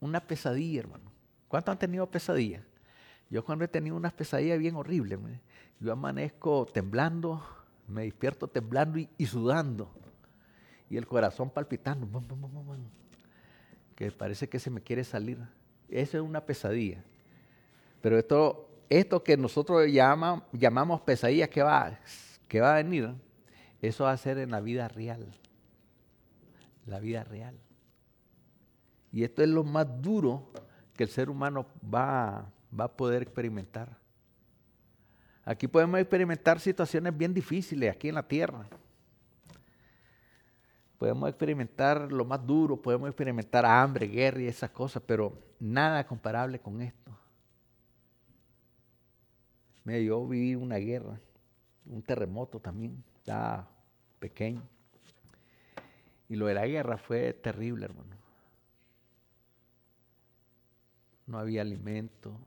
[0.00, 1.10] una pesadilla, hermano.
[1.48, 2.62] ¿Cuántos han tenido pesadillas?
[3.30, 5.18] Yo cuando he tenido unas pesadillas bien horribles,
[5.80, 7.42] yo amanezco temblando,
[7.88, 9.90] me despierto temblando y, sudando.
[10.88, 12.08] Y el corazón palpitando.
[13.94, 15.38] que parece que se me quiere salir.
[15.88, 17.02] Eso es una pesadilla.
[18.00, 21.98] Pero esto, esto que nosotros llamamos pesadilla que va,
[22.48, 23.12] que va a venir,
[23.82, 25.26] eso va a ser en la vida real.
[26.86, 27.58] La vida real.
[29.16, 30.46] Y esto es lo más duro
[30.94, 33.96] que el ser humano va, va a poder experimentar.
[35.42, 38.68] Aquí podemos experimentar situaciones bien difíciles aquí en la tierra.
[40.98, 46.58] Podemos experimentar lo más duro, podemos experimentar hambre, guerra y esas cosas, pero nada comparable
[46.58, 47.10] con esto.
[49.84, 51.18] Mira, yo viví una guerra,
[51.86, 53.66] un terremoto también, estaba
[54.18, 54.60] pequeño.
[56.28, 58.25] Y lo de la guerra fue terrible, hermano.
[61.26, 62.38] No había alimento,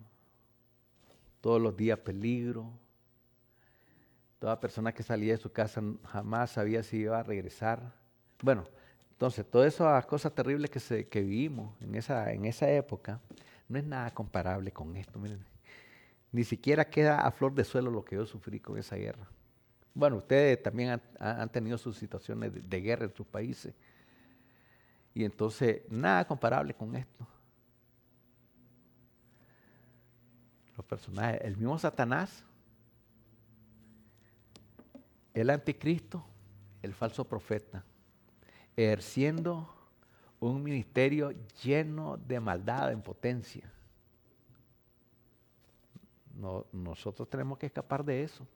[1.42, 2.74] todos los días peligro,
[4.40, 7.94] Toda persona que salía de su casa jamás sabía si iba a regresar.
[8.42, 8.64] Bueno,
[9.12, 13.20] entonces, todas esas cosas terribles que, que vivimos en esa, en esa época
[13.68, 15.20] no es nada comparable con esto.
[15.20, 15.44] Miren,
[16.32, 19.28] ni siquiera queda a flor de suelo lo que yo sufrí con esa guerra.
[19.94, 23.74] Bueno, ustedes también han, tenido sus situaciones de, guerra en sus países.
[25.14, 27.28] Y entonces, nada comparable con esto.
[30.80, 32.46] Los personajes, el mismo Satanás
[35.34, 36.24] el anticristo,
[36.82, 37.84] el falso profeta,
[38.78, 39.76] ejerciendo
[40.40, 43.70] un ministerio lleno de maldad, en potencia.
[46.72, 48.48] nosotros tenemos que escapar de eso.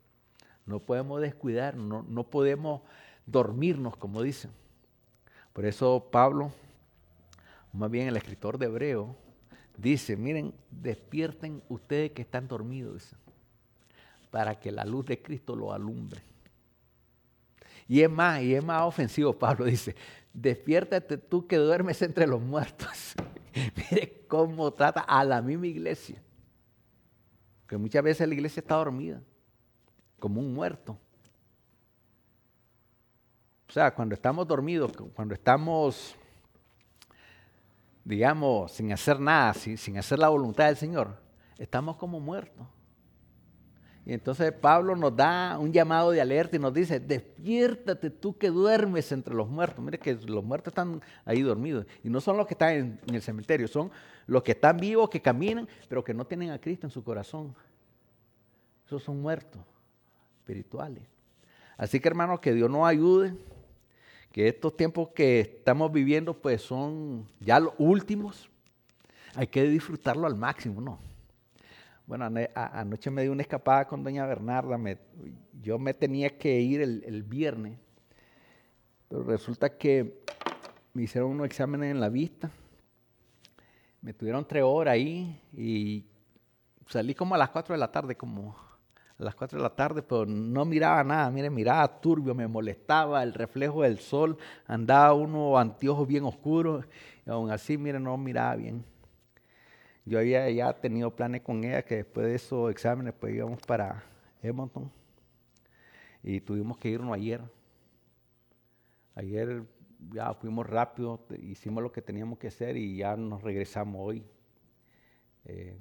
[0.66, 2.84] No podemos descuidar, no, no podemos
[3.26, 4.52] dormirnos, como dicen.
[5.52, 6.54] Por eso Pablo,
[7.74, 9.18] más bien el escritor de Hebreo,
[9.78, 13.16] dice, miren, despierten ustedes que están dormidos,
[14.32, 16.22] para que la luz de Cristo lo alumbre.
[17.88, 19.96] Y es más, y es más ofensivo, Pablo dice,
[20.34, 23.14] despiértate tú que duermes entre los muertos.
[23.92, 26.22] Mire cómo trata a la misma iglesia.
[27.68, 29.22] Que muchas veces la iglesia está dormida,
[30.20, 30.98] como un muerto.
[33.68, 36.16] O sea, cuando estamos dormidos, cuando estamos,
[38.04, 41.18] digamos, sin hacer nada, sin, sin hacer la voluntad del Señor,
[41.58, 42.68] estamos como muertos.
[44.06, 48.50] Y entonces Pablo nos da un llamado de alerta y nos dice, despiértate tú que
[48.50, 49.84] duermes entre los muertos.
[49.84, 51.86] Mire que los muertos están ahí dormidos.
[52.04, 53.92] Y no son los que están en, el cementerio, son
[54.28, 57.56] los que están vivos, que caminan, pero que no tienen a Cristo en su corazón.
[58.86, 59.62] Esos son muertos
[60.40, 61.04] espirituales.
[61.78, 63.34] Así que hermanos, que Dios nos ayude,
[64.34, 68.50] que estos tiempos que estamos viviendo pues son ya los últimos.
[69.36, 71.00] Hay que disfrutarlo al máximo, ¿no?
[72.08, 72.26] Bueno,
[72.56, 74.78] anoche me di una escapada con doña Bernarda.
[75.62, 77.78] yo me tenía que ir el, viernes,
[79.08, 80.24] pero resulta que
[80.94, 82.50] me hicieron unos exámenes en la vista.
[84.02, 86.06] Me tuvieron tres horas ahí y
[86.88, 88.56] salí como a las cuatro de la tarde, como
[89.24, 91.32] las cuatro de la tarde, pero no miraba nada.
[91.32, 94.38] Mire, miraba turbio, me molestaba el reflejo del sol.
[94.68, 96.86] Andaba uno anteojos bien oscuros
[97.26, 98.84] y aún así, mire, no miraba bien.
[100.06, 104.04] Yo había ya tenido planes con ella que después de esos exámenes pues íbamos para
[104.42, 104.92] Edmonton
[106.24, 107.42] y tuvimos que irnos ayer.
[109.16, 109.64] Ayer
[110.12, 114.26] ya fuimos rápido, hicimos lo que teníamos que hacer y ya nos regresamos hoy.
[115.46, 115.78] Eh,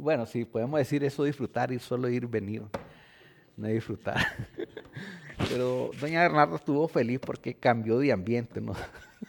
[0.00, 2.62] bueno, sí, podemos decir eso, disfrutar y solo ir, venir,
[3.56, 4.16] no disfrutar.
[5.48, 8.74] Pero doña Bernardo estuvo feliz porque cambió de ambiente, ¿no?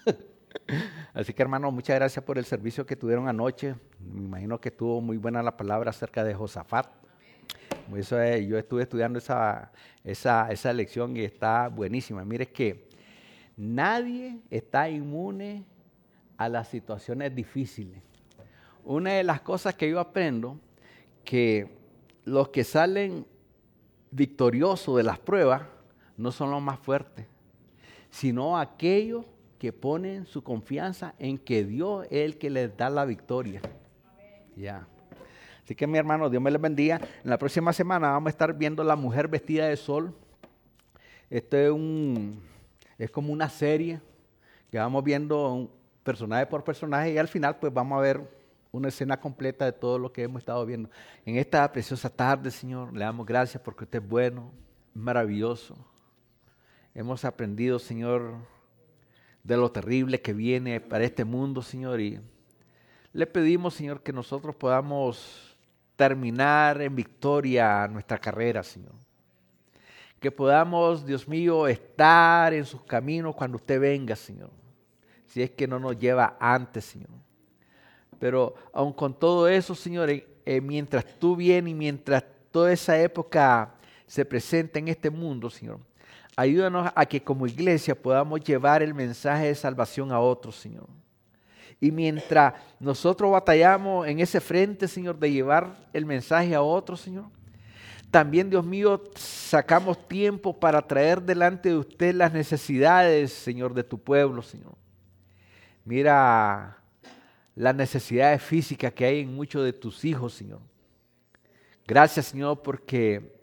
[1.14, 3.76] Así que hermano, muchas gracias por el servicio que tuvieron anoche.
[4.00, 6.88] Me imagino que estuvo muy buena la palabra acerca de Josafat.
[7.96, 9.72] Eso yo estuve estudiando esa,
[10.04, 12.24] esa, esa lección y está buenísima.
[12.24, 12.88] Mire que
[13.58, 15.66] nadie está inmune
[16.38, 18.02] a las situaciones difíciles.
[18.84, 20.60] Una de las cosas que yo aprendo,
[21.24, 21.70] que
[22.26, 23.26] los que salen
[24.12, 25.64] victoriosos de las pruebas
[26.18, 27.26] no son los más fuertes,
[28.10, 29.26] sino aquellos
[29.58, 33.62] que ponen su confianza en que Dios es el que les da la victoria.
[34.56, 34.88] Ya.
[35.64, 37.00] Así que mi hermano, Dios me les bendiga.
[37.24, 40.14] En la próxima semana vamos a estar viendo La Mujer Vestida de Sol.
[41.30, 42.42] Esto es, un,
[42.98, 44.02] es como una serie
[44.70, 45.72] que vamos viendo
[46.04, 48.41] personaje por personaje y al final pues vamos a ver
[48.72, 50.90] una escena completa de todo lo que hemos estado viendo.
[51.26, 54.52] En esta preciosa tarde, Señor, le damos gracias porque usted es bueno,
[54.94, 55.76] maravilloso.
[56.94, 58.36] Hemos aprendido, Señor,
[59.44, 62.20] de lo terrible que viene para este mundo, Señor, y
[63.14, 65.58] le pedimos, Señor, que nosotros podamos
[65.96, 68.94] terminar en victoria nuestra carrera, Señor.
[70.20, 74.52] Que podamos, Dios mío, estar en sus caminos cuando usted venga, Señor.
[75.26, 77.21] Si es que no nos lleva antes, Señor.
[78.22, 83.74] Pero aun con todo eso, Señor, eh, mientras tú vienes y mientras toda esa época
[84.06, 85.80] se presenta en este mundo, Señor,
[86.36, 90.86] ayúdanos a que como iglesia podamos llevar el mensaje de salvación a otros, Señor.
[91.80, 97.26] Y mientras nosotros batallamos en ese frente, Señor, de llevar el mensaje a otros, Señor,
[98.12, 103.98] también, Dios mío, sacamos tiempo para traer delante de usted las necesidades, Señor, de tu
[103.98, 104.76] pueblo, Señor.
[105.84, 106.81] Mira
[107.56, 110.60] las necesidades físicas que hay en muchos de tus hijos, Señor.
[111.86, 113.36] Gracias, Señor, porque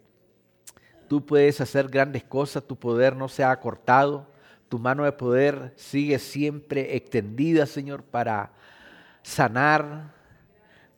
[1.09, 4.26] tú puedes hacer grandes cosas, tu poder no se ha cortado.
[4.68, 8.52] Tu mano de poder sigue siempre extendida, Señor, para
[9.22, 10.12] sanar,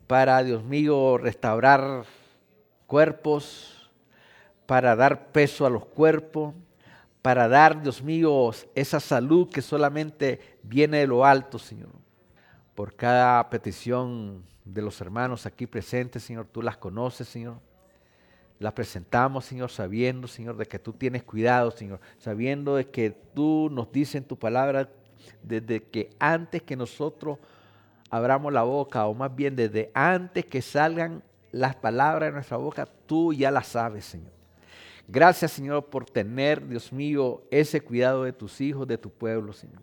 [0.08, 2.04] para, Dios mío, restaurar
[2.86, 3.90] cuerpos,
[4.66, 6.54] para dar peso a los cuerpos,
[7.22, 11.99] para dar, Dios mío, esa salud que solamente viene de lo alto, Señor.
[12.74, 17.58] Por cada petición de los hermanos aquí presentes, Señor, tú las conoces, Señor
[18.60, 23.70] la presentamos, Señor, sabiendo, Señor, de que tú tienes cuidado, Señor, sabiendo de que tú
[23.72, 24.90] nos dices en tu palabra
[25.42, 27.38] desde que antes que nosotros
[28.10, 32.86] abramos la boca, o más bien desde antes que salgan las palabras de nuestra boca,
[33.06, 34.32] tú ya las sabes, Señor.
[35.08, 39.80] Gracias, Señor, por tener, Dios mío, ese cuidado de tus hijos, de tu pueblo, Señor.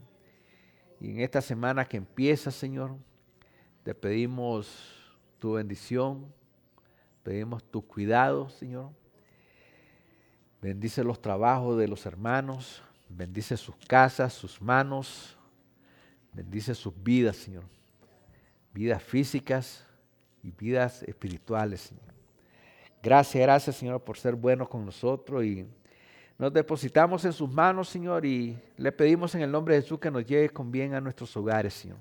[1.00, 2.96] Y en esta semana que empieza, Señor,
[3.84, 4.68] te pedimos
[5.40, 6.34] tu bendición,
[7.28, 8.90] Pedimos tu cuidado, Señor.
[10.62, 12.82] Bendice los trabajos de los hermanos.
[13.10, 15.38] Bendice sus casas, sus manos.
[16.32, 17.66] Bendice sus vidas, Señor.
[18.74, 19.86] Vidas físicas
[20.42, 22.14] y vidas espirituales, Señor.
[23.04, 25.68] Gracias, gracias, Señor, por ser bueno con nosotros y
[26.38, 30.12] nos depositamos en sus manos, Señor, y le pedimos en el nombre de Jesús que
[30.12, 31.98] nos lleve con bien a nuestros hogares, Señor.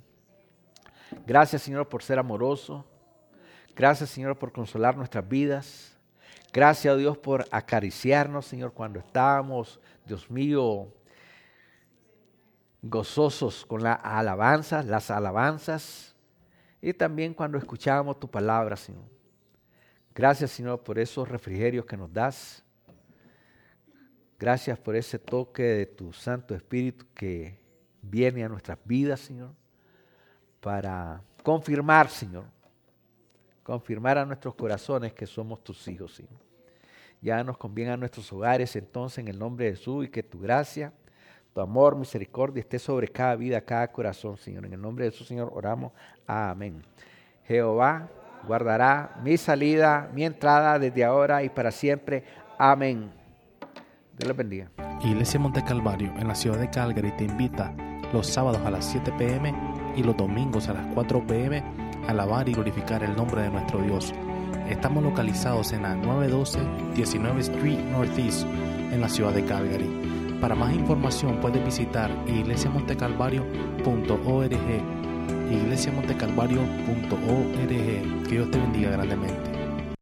[1.26, 2.84] Gracias, Señor, por ser amoroso.
[3.74, 5.97] Gracias, Señor, por consolar nuestras vidas.
[6.53, 10.89] Gracias, a Dios, por acariciarnos, Señor, cuando estábamos, Dios mío,
[12.82, 16.14] gozosos con la alabanza, las alabanzas,
[16.82, 19.05] y también cuando escuchábamos tu palabra, Señor.
[20.14, 22.66] Gracias, Señor, por esos refrigerios que nos das.
[24.39, 27.59] Gracias por ese toque de tu Santo Espíritu que
[28.03, 29.51] viene a nuestras vidas, Señor,
[30.61, 32.45] para confirmar, Señor,
[33.62, 36.41] confirmar a nuestros corazones que somos tus hijos, Señor.
[37.22, 40.39] Ya nos conviene a nuestros hogares entonces en el nombre de Jesús y que tu
[40.39, 40.93] gracia,
[41.55, 44.66] tu amor, misericordia esté sobre cada vida, cada corazón, Señor.
[44.66, 45.93] En el nombre de Jesús, Señor, oramos.
[46.26, 46.82] Amén.
[47.45, 48.11] Jehová
[48.47, 52.24] guardará mi salida, mi entrada desde ahora y para siempre.
[52.59, 53.26] Amén.
[54.17, 54.71] Dios les bendiga.
[55.03, 57.75] Iglesia Monte Calvario en la ciudad de Calgary te invita
[58.12, 59.55] los sábados a las 7 pm
[59.97, 61.62] y los domingos a las 4 pm
[62.09, 64.14] alabar y glorificar el nombre de nuestro Dios.
[64.69, 66.59] Estamos localizados en la 912
[66.95, 68.47] 19 Street Northeast
[68.93, 69.89] en la ciudad de Calgary.
[70.41, 74.97] Para más información puedes visitar iglesiamontecalvario.org
[75.51, 77.69] iglesiamontecalvario.org.
[77.69, 79.56] Que Dios te bendiga grandemente.